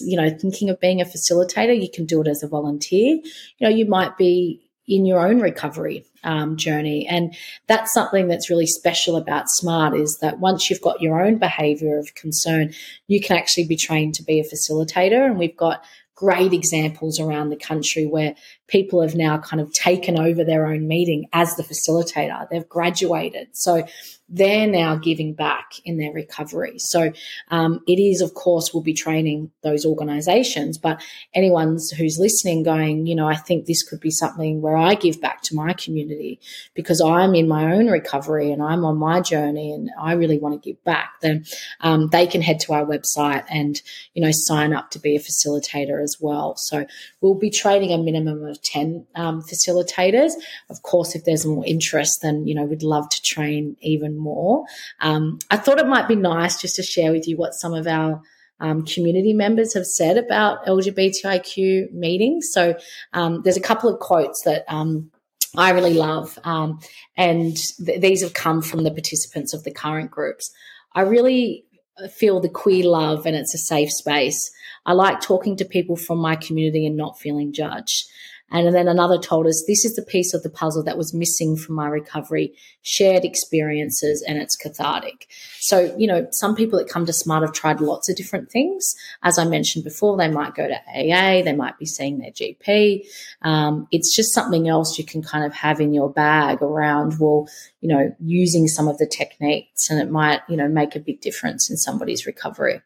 you 0.00 0.16
know, 0.16 0.30
thinking 0.30 0.70
of 0.70 0.80
being 0.80 1.00
a 1.00 1.04
facilitator, 1.04 1.80
you 1.80 1.90
can 1.92 2.06
do 2.06 2.20
it 2.20 2.28
as 2.28 2.42
a 2.42 2.48
volunteer. 2.48 3.16
You 3.58 3.68
know, 3.68 3.68
you 3.68 3.86
might 3.86 4.16
be 4.16 4.60
in 4.86 5.06
your 5.06 5.26
own 5.26 5.40
recovery 5.40 6.04
um, 6.24 6.56
journey. 6.56 7.06
And 7.06 7.34
that's 7.66 7.92
something 7.92 8.28
that's 8.28 8.50
really 8.50 8.66
special 8.66 9.16
about 9.16 9.48
SMART 9.48 9.94
is 9.94 10.18
that 10.20 10.40
once 10.40 10.68
you've 10.68 10.82
got 10.82 11.00
your 11.00 11.24
own 11.24 11.38
behavior 11.38 11.98
of 11.98 12.14
concern, 12.14 12.74
you 13.06 13.20
can 13.20 13.36
actually 13.36 13.66
be 13.66 13.76
trained 13.76 14.14
to 14.14 14.22
be 14.22 14.40
a 14.40 14.44
facilitator. 14.44 15.24
And 15.24 15.38
we've 15.38 15.56
got 15.56 15.84
great 16.14 16.52
examples 16.52 17.18
around 17.18 17.48
the 17.48 17.56
country 17.56 18.06
where 18.06 18.36
people 18.66 19.02
have 19.02 19.14
now 19.14 19.38
kind 19.38 19.60
of 19.60 19.72
taken 19.72 20.18
over 20.18 20.44
their 20.44 20.66
own 20.66 20.88
meeting 20.88 21.28
as 21.32 21.56
the 21.56 21.62
facilitator. 21.62 22.48
They've 22.48 22.68
graduated. 22.68 23.48
So 23.52 23.86
they're 24.28 24.66
now 24.66 24.96
giving 24.96 25.34
back 25.34 25.72
in 25.84 25.98
their 25.98 26.12
recovery. 26.12 26.78
So 26.78 27.12
um, 27.50 27.80
it 27.86 28.00
is, 28.00 28.22
of 28.22 28.32
course, 28.32 28.72
we'll 28.72 28.82
be 28.82 28.94
training 28.94 29.50
those 29.62 29.84
organizations, 29.84 30.78
but 30.78 31.02
anyone 31.34 31.78
who's 31.96 32.18
listening 32.18 32.62
going, 32.62 33.06
you 33.06 33.14
know, 33.14 33.28
I 33.28 33.36
think 33.36 33.66
this 33.66 33.82
could 33.82 34.00
be 34.00 34.10
something 34.10 34.62
where 34.62 34.76
I 34.76 34.94
give 34.94 35.20
back 35.20 35.42
to 35.42 35.54
my 35.54 35.74
community 35.74 36.40
because 36.72 37.02
I'm 37.02 37.34
in 37.34 37.48
my 37.48 37.74
own 37.74 37.88
recovery 37.88 38.50
and 38.50 38.62
I'm 38.62 38.84
on 38.84 38.96
my 38.96 39.20
journey 39.20 39.72
and 39.72 39.90
I 40.00 40.14
really 40.14 40.38
want 40.38 40.60
to 40.60 40.68
give 40.68 40.82
back, 40.84 41.20
then 41.20 41.44
um, 41.80 42.08
they 42.08 42.26
can 42.26 42.40
head 42.40 42.60
to 42.60 42.72
our 42.72 42.84
website 42.86 43.44
and, 43.50 43.80
you 44.14 44.22
know, 44.24 44.32
sign 44.32 44.72
up 44.72 44.90
to 44.92 44.98
be 44.98 45.16
a 45.16 45.20
facilitator 45.20 46.02
as 46.02 46.16
well. 46.18 46.56
So 46.56 46.86
we'll 47.20 47.34
be 47.34 47.50
training 47.50 47.92
a 47.92 47.98
minimum 47.98 48.44
of 48.46 48.53
10 48.62 49.06
um, 49.14 49.42
facilitators. 49.42 50.32
Of 50.70 50.82
course, 50.82 51.14
if 51.14 51.24
there's 51.24 51.46
more 51.46 51.64
interest, 51.66 52.20
then, 52.22 52.46
you 52.46 52.54
know, 52.54 52.64
we'd 52.64 52.82
love 52.82 53.08
to 53.08 53.22
train 53.22 53.76
even 53.80 54.16
more. 54.16 54.64
Um, 55.00 55.38
I 55.50 55.56
thought 55.56 55.78
it 55.78 55.86
might 55.86 56.08
be 56.08 56.16
nice 56.16 56.60
just 56.60 56.76
to 56.76 56.82
share 56.82 57.12
with 57.12 57.26
you 57.26 57.36
what 57.36 57.54
some 57.54 57.74
of 57.74 57.86
our 57.86 58.22
um, 58.60 58.84
community 58.84 59.32
members 59.32 59.74
have 59.74 59.86
said 59.86 60.16
about 60.16 60.64
LGBTIQ 60.66 61.92
meetings. 61.92 62.48
So 62.52 62.74
um, 63.12 63.42
there's 63.42 63.56
a 63.56 63.60
couple 63.62 63.92
of 63.92 64.00
quotes 64.00 64.42
that 64.44 64.64
um, 64.68 65.10
I 65.56 65.70
really 65.70 65.94
love, 65.94 66.38
um, 66.44 66.80
and 67.16 67.56
th- 67.84 68.00
these 68.00 68.22
have 68.22 68.34
come 68.34 68.62
from 68.62 68.84
the 68.84 68.90
participants 68.90 69.54
of 69.54 69.64
the 69.64 69.72
current 69.72 70.10
groups. 70.10 70.50
I 70.94 71.02
really 71.02 71.64
feel 72.10 72.40
the 72.40 72.48
queer 72.48 72.84
love 72.84 73.26
and 73.26 73.36
it's 73.36 73.54
a 73.54 73.58
safe 73.58 73.90
space. 73.90 74.50
I 74.86 74.92
like 74.92 75.20
talking 75.20 75.56
to 75.56 75.64
people 75.64 75.96
from 75.96 76.18
my 76.18 76.36
community 76.36 76.86
and 76.86 76.96
not 76.96 77.18
feeling 77.18 77.52
judged. 77.52 78.04
And 78.50 78.74
then 78.74 78.88
another 78.88 79.18
told 79.18 79.46
us 79.46 79.64
this 79.66 79.84
is 79.84 79.96
the 79.96 80.02
piece 80.02 80.34
of 80.34 80.42
the 80.42 80.50
puzzle 80.50 80.84
that 80.84 80.98
was 80.98 81.14
missing 81.14 81.56
from 81.56 81.74
my 81.74 81.88
recovery 81.88 82.54
shared 82.82 83.24
experiences, 83.24 84.22
and 84.26 84.38
it's 84.38 84.56
cathartic. 84.56 85.26
So, 85.60 85.94
you 85.98 86.06
know, 86.06 86.28
some 86.30 86.54
people 86.54 86.78
that 86.78 86.88
come 86.88 87.06
to 87.06 87.12
Smart 87.12 87.42
have 87.42 87.52
tried 87.52 87.80
lots 87.80 88.08
of 88.08 88.16
different 88.16 88.50
things. 88.50 88.94
As 89.22 89.38
I 89.38 89.44
mentioned 89.44 89.84
before, 89.84 90.16
they 90.16 90.28
might 90.28 90.54
go 90.54 90.68
to 90.68 90.74
AA, 90.74 91.42
they 91.42 91.54
might 91.54 91.78
be 91.78 91.86
seeing 91.86 92.18
their 92.18 92.30
GP. 92.30 93.06
Um, 93.42 93.88
it's 93.90 94.14
just 94.14 94.34
something 94.34 94.68
else 94.68 94.98
you 94.98 95.04
can 95.04 95.22
kind 95.22 95.44
of 95.44 95.54
have 95.54 95.80
in 95.80 95.94
your 95.94 96.10
bag 96.10 96.62
around, 96.62 97.18
well, 97.18 97.48
you 97.80 97.88
know, 97.88 98.14
using 98.20 98.68
some 98.68 98.88
of 98.88 98.98
the 98.98 99.06
techniques, 99.06 99.90
and 99.90 100.00
it 100.00 100.10
might, 100.10 100.42
you 100.48 100.56
know, 100.56 100.68
make 100.68 100.94
a 100.94 101.00
big 101.00 101.20
difference 101.22 101.70
in 101.70 101.76
somebody's 101.76 102.26
recovery. 102.26 102.82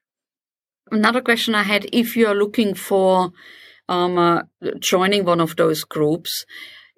Another 0.90 1.20
question 1.20 1.54
I 1.54 1.64
had 1.64 1.86
if 1.92 2.16
you 2.16 2.26
are 2.28 2.34
looking 2.34 2.74
for 2.74 3.32
um, 3.88 4.18
uh, 4.18 4.42
joining 4.78 5.24
one 5.24 5.40
of 5.40 5.56
those 5.56 5.84
groups. 5.84 6.44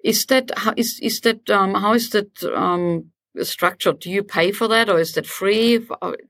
Is 0.03 0.25
that 0.25 0.51
is 0.77 0.99
is 1.01 1.19
that 1.21 1.49
um, 1.49 1.75
how 1.75 1.93
is 1.93 2.09
that 2.09 2.43
um, 2.55 3.11
structured? 3.41 3.99
Do 3.99 4.09
you 4.09 4.23
pay 4.23 4.51
for 4.51 4.67
that, 4.67 4.89
or 4.89 4.99
is 4.99 5.13
that 5.13 5.25
free? 5.25 5.85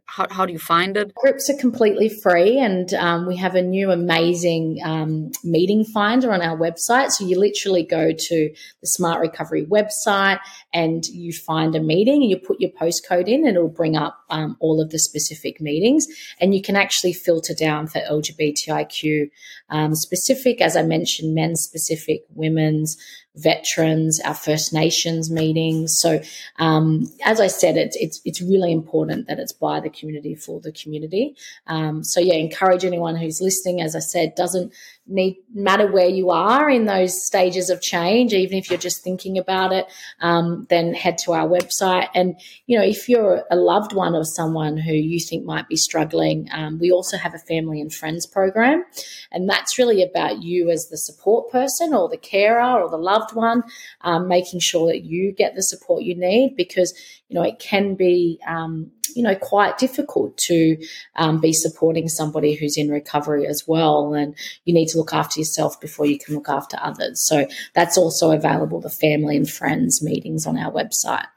How, 0.06 0.28
how 0.30 0.46
do 0.46 0.54
you 0.54 0.60
find 0.60 0.96
it? 0.98 1.14
Groups 1.16 1.50
are 1.50 1.58
completely 1.58 2.10
free, 2.10 2.60
and 2.60 2.94
um, 2.94 3.28
we 3.28 3.38
have 3.38 3.56
a 3.56 3.62
new 3.62 3.92
amazing 3.92 4.80
um, 4.84 5.32
meeting 5.44 5.84
finder 5.84 6.32
on 6.32 6.42
our 6.42 6.58
website. 6.58 7.12
So 7.12 7.26
you 7.26 7.40
literally 7.40 7.84
go 7.84 8.12
to 8.16 8.54
the 8.82 8.88
Smart 8.88 9.20
Recovery 9.20 9.66
website 9.66 10.40
and 10.74 11.06
you 11.08 11.34
find 11.34 11.76
a 11.76 11.80
meeting, 11.82 12.22
and 12.22 12.30
you 12.30 12.38
put 12.38 12.62
your 12.62 12.72
postcode 12.72 13.28
in, 13.28 13.48
and 13.48 13.58
it'll 13.58 13.70
bring 13.70 13.96
up 13.96 14.18
um, 14.30 14.58
all 14.60 14.82
of 14.82 14.92
the 14.92 15.00
specific 15.00 15.60
meetings, 15.60 16.06
and 16.40 16.54
you 16.54 16.62
can 16.62 16.76
actually 16.76 17.14
filter 17.14 17.54
down 17.54 17.88
for 17.88 18.00
LGBTIQ 18.00 19.30
um, 19.70 19.96
specific, 19.96 20.62
as 20.62 20.76
I 20.76 20.84
mentioned, 20.84 21.34
men's 21.34 21.62
specific, 21.62 22.26
women's 22.36 22.98
veterans, 23.36 24.20
our 24.26 24.34
First 24.34 24.74
Nations 24.74 25.32
meetings. 25.32 25.98
So, 26.00 26.22
um, 26.58 27.12
as 27.24 27.40
I 27.40 27.48
said, 27.48 27.78
it's, 27.78 27.96
it's 27.96 28.22
it's 28.26 28.42
really 28.42 28.72
important 28.72 29.28
that 29.28 29.40
it's 29.40 29.54
by 29.54 29.80
the 29.80 29.90
community 29.90 30.36
for 30.36 30.60
the 30.60 30.72
community. 30.72 31.36
Um, 31.68 32.04
so, 32.04 32.20
yeah, 32.20 32.36
encourage 32.36 32.86
anyone 32.86 33.16
who's 33.16 33.42
listening. 33.42 33.82
As 33.82 33.96
I 33.96 34.00
said, 34.00 34.36
doesn't 34.36 34.74
need 35.08 35.38
matter 35.54 35.92
where 35.92 36.08
you 36.08 36.30
are 36.30 36.70
in 36.70 36.86
those 36.86 37.26
stages 37.26 37.70
of 37.70 37.82
change, 37.82 38.34
even 38.34 38.58
if 38.58 38.70
you're 38.70 38.80
just 38.80 39.04
thinking 39.04 39.38
about 39.38 39.74
it. 39.74 39.86
Um, 40.20 40.68
then 40.70 40.94
head 40.94 41.18
to 41.26 41.34
our 41.34 41.48
website, 41.48 42.08
and 42.16 42.36
you 42.68 42.78
know 42.78 42.86
if 42.86 43.10
you're 43.10 43.44
a 43.52 43.56
loved 43.56 43.94
one 43.94 44.16
of 44.16 44.28
someone 44.28 44.78
who 44.78 44.94
you 44.94 45.20
think 45.20 45.46
might 45.46 45.68
be 45.68 45.76
struggling, 45.76 46.48
um, 46.52 46.80
we 46.80 46.92
also 46.92 47.18
have 47.18 47.34
a 47.34 47.40
family 47.40 47.82
and 47.82 47.94
friends 47.94 48.26
program, 48.26 48.84
and 49.32 49.50
that's 49.50 49.78
really 49.78 50.04
about 50.04 50.44
you 50.44 50.70
as 50.70 50.88
the 50.90 50.98
support 50.98 51.52
person 51.52 51.94
or 51.94 52.10
the 52.10 52.18
carer 52.18 52.82
or 52.82 52.90
the 52.90 52.98
loved 52.98 53.34
one, 53.34 53.64
um, 54.02 54.28
making 54.28 54.60
sure 54.60 54.88
that 54.88 55.04
you 55.04 55.32
get 55.32 55.56
the 55.56 55.64
support 55.64 56.04
you 56.04 56.16
need 56.16 56.56
because, 56.56 56.94
you 57.30 57.36
know, 57.36 57.44
it 57.44 57.60
can 57.60 57.96
be, 57.96 58.40
um, 58.48 58.92
you 59.16 59.24
know, 59.24 59.36
quite 59.36 59.78
difficult 59.78 60.38
to 60.38 60.78
um, 61.16 61.42
be 61.42 61.54
supporting 61.54 62.08
somebody 62.08 62.56
who's 62.56 62.78
in 62.78 62.90
recovery 62.90 63.46
as 63.48 63.64
well. 63.68 64.14
And 64.14 64.36
you 64.66 64.74
need 64.74 64.88
to 64.92 64.98
look 64.98 65.14
after 65.14 65.40
yourself 65.40 65.80
before 65.82 66.06
you 66.06 66.18
can 66.20 66.36
look 66.36 66.50
after 66.50 66.78
others. 66.82 67.26
So 67.26 67.48
that's 67.74 67.98
also 67.98 68.32
available, 68.32 68.80
the 68.80 68.90
family 68.90 69.36
and 69.36 69.50
friends 69.50 70.02
meetings 70.04 70.46
on 70.46 70.58
our 70.58 70.72
website. 70.72 71.28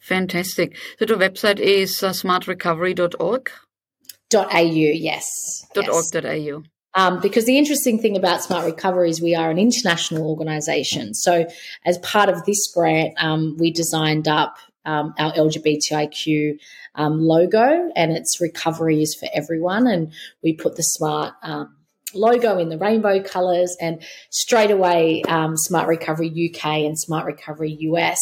Fantastic. 0.00 0.76
So 0.98 1.06
the 1.06 1.14
website 1.14 1.60
is 1.60 2.02
uh, 2.02 2.10
smartrecovery.org? 2.10 3.50
.au, 4.34 4.60
yes. 4.60 5.66
.org.au. 5.76 6.62
Um, 6.94 7.20
because 7.20 7.46
the 7.46 7.56
interesting 7.56 7.98
thing 7.98 8.16
about 8.16 8.42
Smart 8.42 8.66
Recovery 8.66 9.08
is 9.08 9.22
we 9.22 9.34
are 9.34 9.50
an 9.50 9.58
international 9.58 10.28
organisation. 10.28 11.14
So, 11.14 11.46
as 11.86 11.96
part 11.98 12.28
of 12.28 12.44
this 12.44 12.70
grant, 12.74 13.14
um, 13.16 13.56
we 13.58 13.70
designed 13.70 14.28
up 14.28 14.58
um, 14.84 15.14
our 15.18 15.32
LGBTIQ 15.32 16.58
um, 16.94 17.20
logo, 17.20 17.90
and 17.96 18.12
its 18.12 18.40
recovery 18.42 19.00
is 19.00 19.14
for 19.14 19.26
everyone. 19.32 19.86
And 19.86 20.12
we 20.42 20.52
put 20.52 20.76
the 20.76 20.82
smart 20.82 21.34
um, 21.42 21.74
logo 22.14 22.58
in 22.58 22.68
the 22.68 22.78
rainbow 22.78 23.22
colors, 23.22 23.76
and 23.80 24.02
straight 24.30 24.70
away, 24.70 25.22
um, 25.28 25.56
Smart 25.56 25.88
Recovery 25.88 26.28
UK 26.28 26.64
and 26.84 26.98
Smart 26.98 27.26
Recovery 27.26 27.76
US 27.80 28.18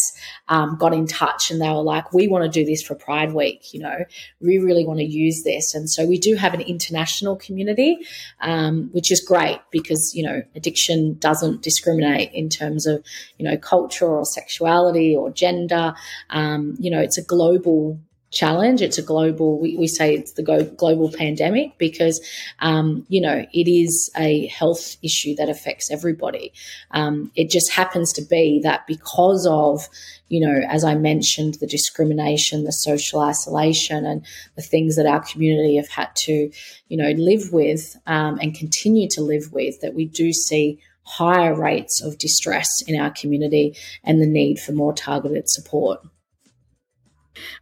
um, 0.48 0.76
got 0.78 0.92
in 0.92 1.06
touch, 1.06 1.50
and 1.50 1.60
they 1.60 1.68
were 1.68 1.82
like, 1.82 2.12
"We 2.12 2.28
want 2.28 2.44
to 2.44 2.50
do 2.50 2.64
this 2.64 2.82
for 2.82 2.94
Pride 2.94 3.32
Week. 3.32 3.72
You 3.72 3.80
know, 3.80 4.04
we 4.40 4.58
really 4.58 4.84
want 4.84 4.98
to 5.00 5.04
use 5.04 5.42
this." 5.44 5.74
And 5.74 5.88
so 5.88 6.06
we 6.06 6.18
do 6.18 6.34
have 6.36 6.54
an 6.54 6.60
international 6.60 7.36
community, 7.36 7.98
um, 8.40 8.90
which 8.92 9.10
is 9.10 9.20
great 9.20 9.60
because 9.70 10.12
you 10.14 10.24
know 10.24 10.42
addiction 10.54 11.16
doesn't 11.18 11.62
discriminate 11.62 12.32
in 12.32 12.48
terms 12.48 12.86
of 12.86 13.04
you 13.38 13.48
know 13.48 13.56
culture 13.56 14.06
or 14.06 14.24
sexuality 14.24 15.14
or 15.14 15.30
gender. 15.30 15.94
Um, 16.30 16.76
you 16.78 16.90
know, 16.90 17.00
it's 17.00 17.18
a 17.18 17.22
global 17.22 18.00
challenge. 18.30 18.80
It's 18.80 18.98
a 18.98 19.02
global, 19.02 19.58
we, 19.58 19.76
we 19.76 19.88
say 19.88 20.14
it's 20.14 20.32
the 20.32 20.42
global 20.42 21.10
pandemic 21.10 21.76
because, 21.78 22.20
um, 22.60 23.04
you 23.08 23.20
know, 23.20 23.44
it 23.52 23.68
is 23.68 24.10
a 24.16 24.46
health 24.46 24.96
issue 25.02 25.34
that 25.36 25.48
affects 25.48 25.90
everybody. 25.90 26.52
Um, 26.92 27.32
it 27.34 27.50
just 27.50 27.72
happens 27.72 28.12
to 28.14 28.22
be 28.22 28.60
that 28.62 28.86
because 28.86 29.46
of, 29.50 29.88
you 30.28 30.40
know, 30.40 30.60
as 30.68 30.84
I 30.84 30.94
mentioned, 30.94 31.54
the 31.54 31.66
discrimination, 31.66 32.62
the 32.62 32.72
social 32.72 33.20
isolation, 33.20 34.06
and 34.06 34.24
the 34.54 34.62
things 34.62 34.94
that 34.96 35.06
our 35.06 35.20
community 35.20 35.76
have 35.76 35.88
had 35.88 36.14
to, 36.14 36.52
you 36.88 36.96
know, 36.96 37.10
live 37.10 37.52
with 37.52 37.96
um, 38.06 38.38
and 38.40 38.54
continue 38.54 39.08
to 39.10 39.22
live 39.22 39.52
with, 39.52 39.80
that 39.80 39.94
we 39.94 40.04
do 40.04 40.32
see 40.32 40.78
higher 41.02 41.58
rates 41.60 42.00
of 42.00 42.18
distress 42.18 42.82
in 42.86 43.00
our 43.00 43.10
community 43.10 43.76
and 44.04 44.22
the 44.22 44.26
need 44.26 44.60
for 44.60 44.70
more 44.70 44.92
targeted 44.92 45.48
support. 45.48 46.00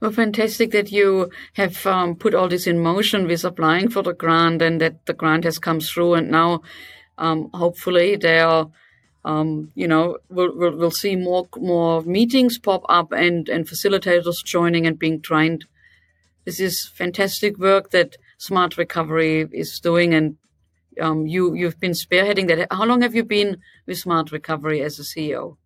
Well, 0.01 0.11
fantastic 0.11 0.71
that 0.73 0.91
you 0.91 1.31
have 1.55 1.87
um, 1.87 2.17
put 2.17 2.35
all 2.35 2.49
this 2.49 2.67
in 2.67 2.79
motion 2.79 3.27
with 3.27 3.45
applying 3.45 3.91
for 3.91 4.03
the 4.03 4.15
grant 4.15 4.63
and 4.63 4.81
that 4.81 5.05
the 5.07 5.13
grant 5.13 5.45
has 5.45 5.59
come 5.59 5.81
through. 5.81 6.15
And 6.15 6.31
now, 6.31 6.63
um, 7.19 7.51
hopefully, 7.53 8.17
there 8.17 8.47
are, 8.47 8.71
um, 9.25 9.71
you 9.75 9.87
know, 9.87 10.19
we'll, 10.31 10.57
we'll, 10.57 10.77
we'll, 10.77 10.91
see 10.91 11.17
more 11.17 11.49
more 11.57 12.03
meetings 12.03 12.59
pop 12.59 12.83
up 12.89 13.13
and, 13.13 13.49
and 13.49 13.67
facilitators 13.67 14.45
joining 14.45 14.87
and 14.87 14.99
being 14.99 15.21
trained. 15.21 15.67
This 16.45 16.61
is 16.61 16.87
fantastic 16.87 17.59
work 17.59 17.91
that 17.91 18.17
Smart 18.39 18.79
Recovery 18.79 19.47
is 19.53 19.79
doing. 19.81 20.15
And 20.15 20.39
um, 20.99 21.27
you, 21.27 21.55
you've 21.55 21.79
been 21.79 21.93
spearheading 21.93 22.49
that. 22.49 22.69
How 22.71 22.87
long 22.87 23.03
have 23.03 23.15
you 23.15 23.23
been 23.23 23.59
with 23.87 23.99
Smart 23.99 24.33
Recovery 24.33 24.81
as 24.81 24.99
a 24.99 25.03
CEO? 25.03 25.58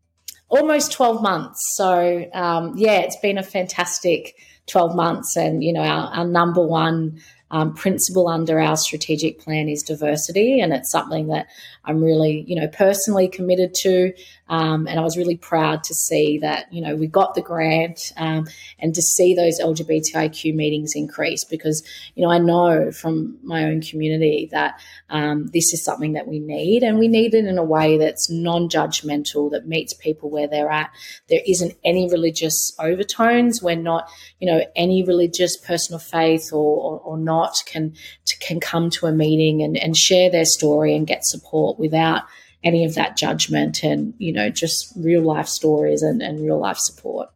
Almost 0.53 0.93
12 0.93 1.23
months. 1.23 1.59
So, 1.77 2.29
um, 2.35 2.75
yeah, 2.77 2.99
it's 2.99 3.17
been 3.17 3.39
a 3.39 3.43
fantastic 3.43 4.37
12 4.67 4.95
months. 4.95 5.35
And, 5.35 5.65
you 5.65 5.73
know, 5.73 5.81
our, 5.81 6.09
our 6.13 6.25
number 6.27 6.65
one 6.65 7.21
um, 7.51 7.75
principle 7.75 8.29
under 8.29 8.61
our 8.61 8.77
strategic 8.77 9.41
plan 9.41 9.71
is 9.71 9.83
diversity. 9.83 10.61
And 10.61 10.75
it's 10.75 10.91
something 10.91 11.29
that 11.29 11.47
I'm 11.87 12.05
really, 12.05 12.45
you 12.47 12.55
know, 12.55 12.69
personally 12.69 13.29
committed 13.29 13.73
to. 13.81 14.13
Um, 14.49 14.87
and 14.87 14.99
I 14.99 15.03
was 15.03 15.17
really 15.17 15.37
proud 15.37 15.85
to 15.85 15.95
see 15.95 16.39
that, 16.39 16.71
you 16.73 16.83
know, 16.83 16.95
we 16.95 17.07
got 17.07 17.35
the 17.35 17.41
grant 17.41 18.13
um, 18.17 18.47
and 18.79 18.95
to 18.95 19.01
see 19.01 19.35
those 19.35 19.61
LGBTIQ 19.61 20.55
meetings 20.55 20.93
increase 20.95 21.45
because, 21.45 21.83
you 22.15 22.23
know, 22.23 22.31
I 22.31 22.39
know 22.39 22.91
from 22.91 23.39
my 23.43 23.65
own 23.65 23.81
community 23.81 24.49
that 24.53 24.81
um, 25.11 25.47
this 25.55 25.73
is 25.73 25.85
something 25.85 26.13
that 26.15 26.27
we 26.27 26.39
need 26.39 26.83
and 26.83 26.99
we 26.99 27.09
need 27.09 27.35
it 27.35 27.47
in 27.47 27.57
a 27.57 27.65
way 27.65 27.97
that's 27.97 28.31
non 28.31 28.69
judgmental, 28.69 29.51
that 29.53 29.67
meets 29.67 29.95
people 29.95 30.29
where 30.29 30.49
they're 30.49 30.71
at. 30.71 30.91
There 31.29 31.41
isn't 31.47 31.75
any 31.85 32.11
religious 32.11 32.75
overtones. 32.79 33.63
We're 33.63 33.77
not, 33.77 34.09
you 34.41 34.53
know, 34.53 34.65
any 34.77 35.03
religious 35.03 35.57
person 35.57 35.95
of 35.95 36.03
faith 36.03 36.51
or, 36.53 36.59
or, 36.59 36.99
or 37.01 37.19
not 37.19 37.55
can, 37.65 37.95
can 38.41 38.61
come 38.61 38.91
to 38.91 39.07
a 39.07 39.13
meeting 39.13 39.63
and, 39.63 39.77
and 39.77 39.97
share 39.97 40.31
their 40.31 40.45
story 40.45 40.95
and 40.95 41.07
get 41.07 41.25
support 41.25 41.79
without 41.79 42.25
any 42.65 42.85
of 42.85 42.95
that 42.95 43.17
judgment 43.17 43.83
and, 43.83 44.15
you 44.19 44.33
know, 44.33 44.51
just 44.51 44.93
real 44.97 45.23
life 45.23 45.49
stories 45.49 46.03
and, 46.03 46.23
and 46.23 46.43
real 46.43 46.59
life 46.59 46.79
support. 46.79 47.29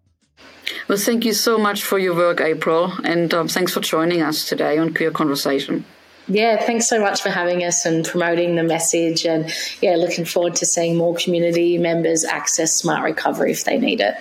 Well, 0.88 0.98
thank 0.98 1.24
you 1.24 1.32
so 1.32 1.58
much 1.58 1.82
for 1.82 1.98
your 1.98 2.14
work, 2.14 2.40
April, 2.40 2.92
and 3.04 3.32
um, 3.32 3.48
thanks 3.48 3.72
for 3.72 3.80
joining 3.80 4.22
us 4.22 4.48
today 4.48 4.78
on 4.78 4.94
Queer 4.94 5.10
Conversation. 5.10 5.84
Yeah, 6.28 6.64
thanks 6.64 6.88
so 6.88 7.00
much 7.00 7.22
for 7.22 7.30
having 7.30 7.62
us 7.62 7.86
and 7.86 8.04
promoting 8.04 8.56
the 8.56 8.64
message. 8.64 9.24
And 9.24 9.52
yeah, 9.80 9.94
looking 9.94 10.24
forward 10.24 10.56
to 10.56 10.66
seeing 10.66 10.96
more 10.96 11.14
community 11.14 11.78
members 11.78 12.24
access 12.24 12.72
smart 12.72 13.04
recovery 13.04 13.52
if 13.52 13.64
they 13.64 13.78
need 13.78 14.00
it. 14.00 14.16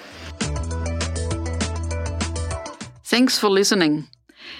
Thanks 3.03 3.39
for 3.39 3.49
listening. 3.49 4.07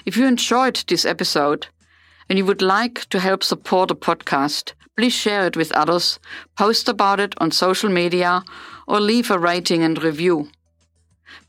If 0.06 0.18
you 0.18 0.26
enjoyed 0.26 0.84
this 0.88 1.06
episode 1.06 1.68
and 2.30 2.40
you 2.40 2.46
would 2.46 2.62
like 2.62 3.08
to 3.10 3.20
help 3.20 3.44
support 3.44 3.90
the 3.90 3.96
podcast, 3.96 4.74
Please 4.98 5.14
share 5.14 5.46
it 5.46 5.58
with 5.58 5.72
others, 5.74 6.20
post 6.58 6.88
about 6.88 7.20
it 7.20 7.34
on 7.38 7.52
social 7.52 7.90
media, 7.90 8.44
or 8.88 9.00
leave 9.00 9.30
a 9.30 9.38
rating 9.38 9.84
and 9.84 10.02
review. 10.02 10.50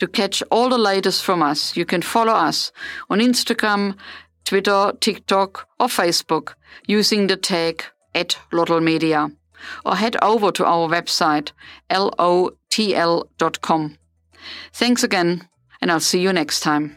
To 0.00 0.06
catch 0.06 0.42
all 0.50 0.68
the 0.68 0.78
latest 0.78 1.22
from 1.22 1.42
us, 1.42 1.76
you 1.76 1.84
can 1.84 2.02
follow 2.02 2.32
us 2.32 2.72
on 3.08 3.20
Instagram, 3.20 3.96
Twitter, 4.44 4.92
TikTok, 5.00 5.68
or 5.78 5.86
Facebook 5.86 6.54
using 6.86 7.26
the 7.26 7.36
tag 7.36 7.84
at 8.14 8.38
Lotl 8.52 8.82
Media, 8.82 9.30
or 9.84 9.96
head 9.96 10.16
over 10.22 10.50
to 10.52 10.64
our 10.64 10.88
website 10.88 11.52
lotl.com. 11.90 13.18
Thanks 14.72 15.02
again, 15.02 15.48
and 15.80 15.90
I'll 15.90 16.00
see 16.00 16.20
you 16.20 16.32
next 16.32 16.60
time. 16.60 16.96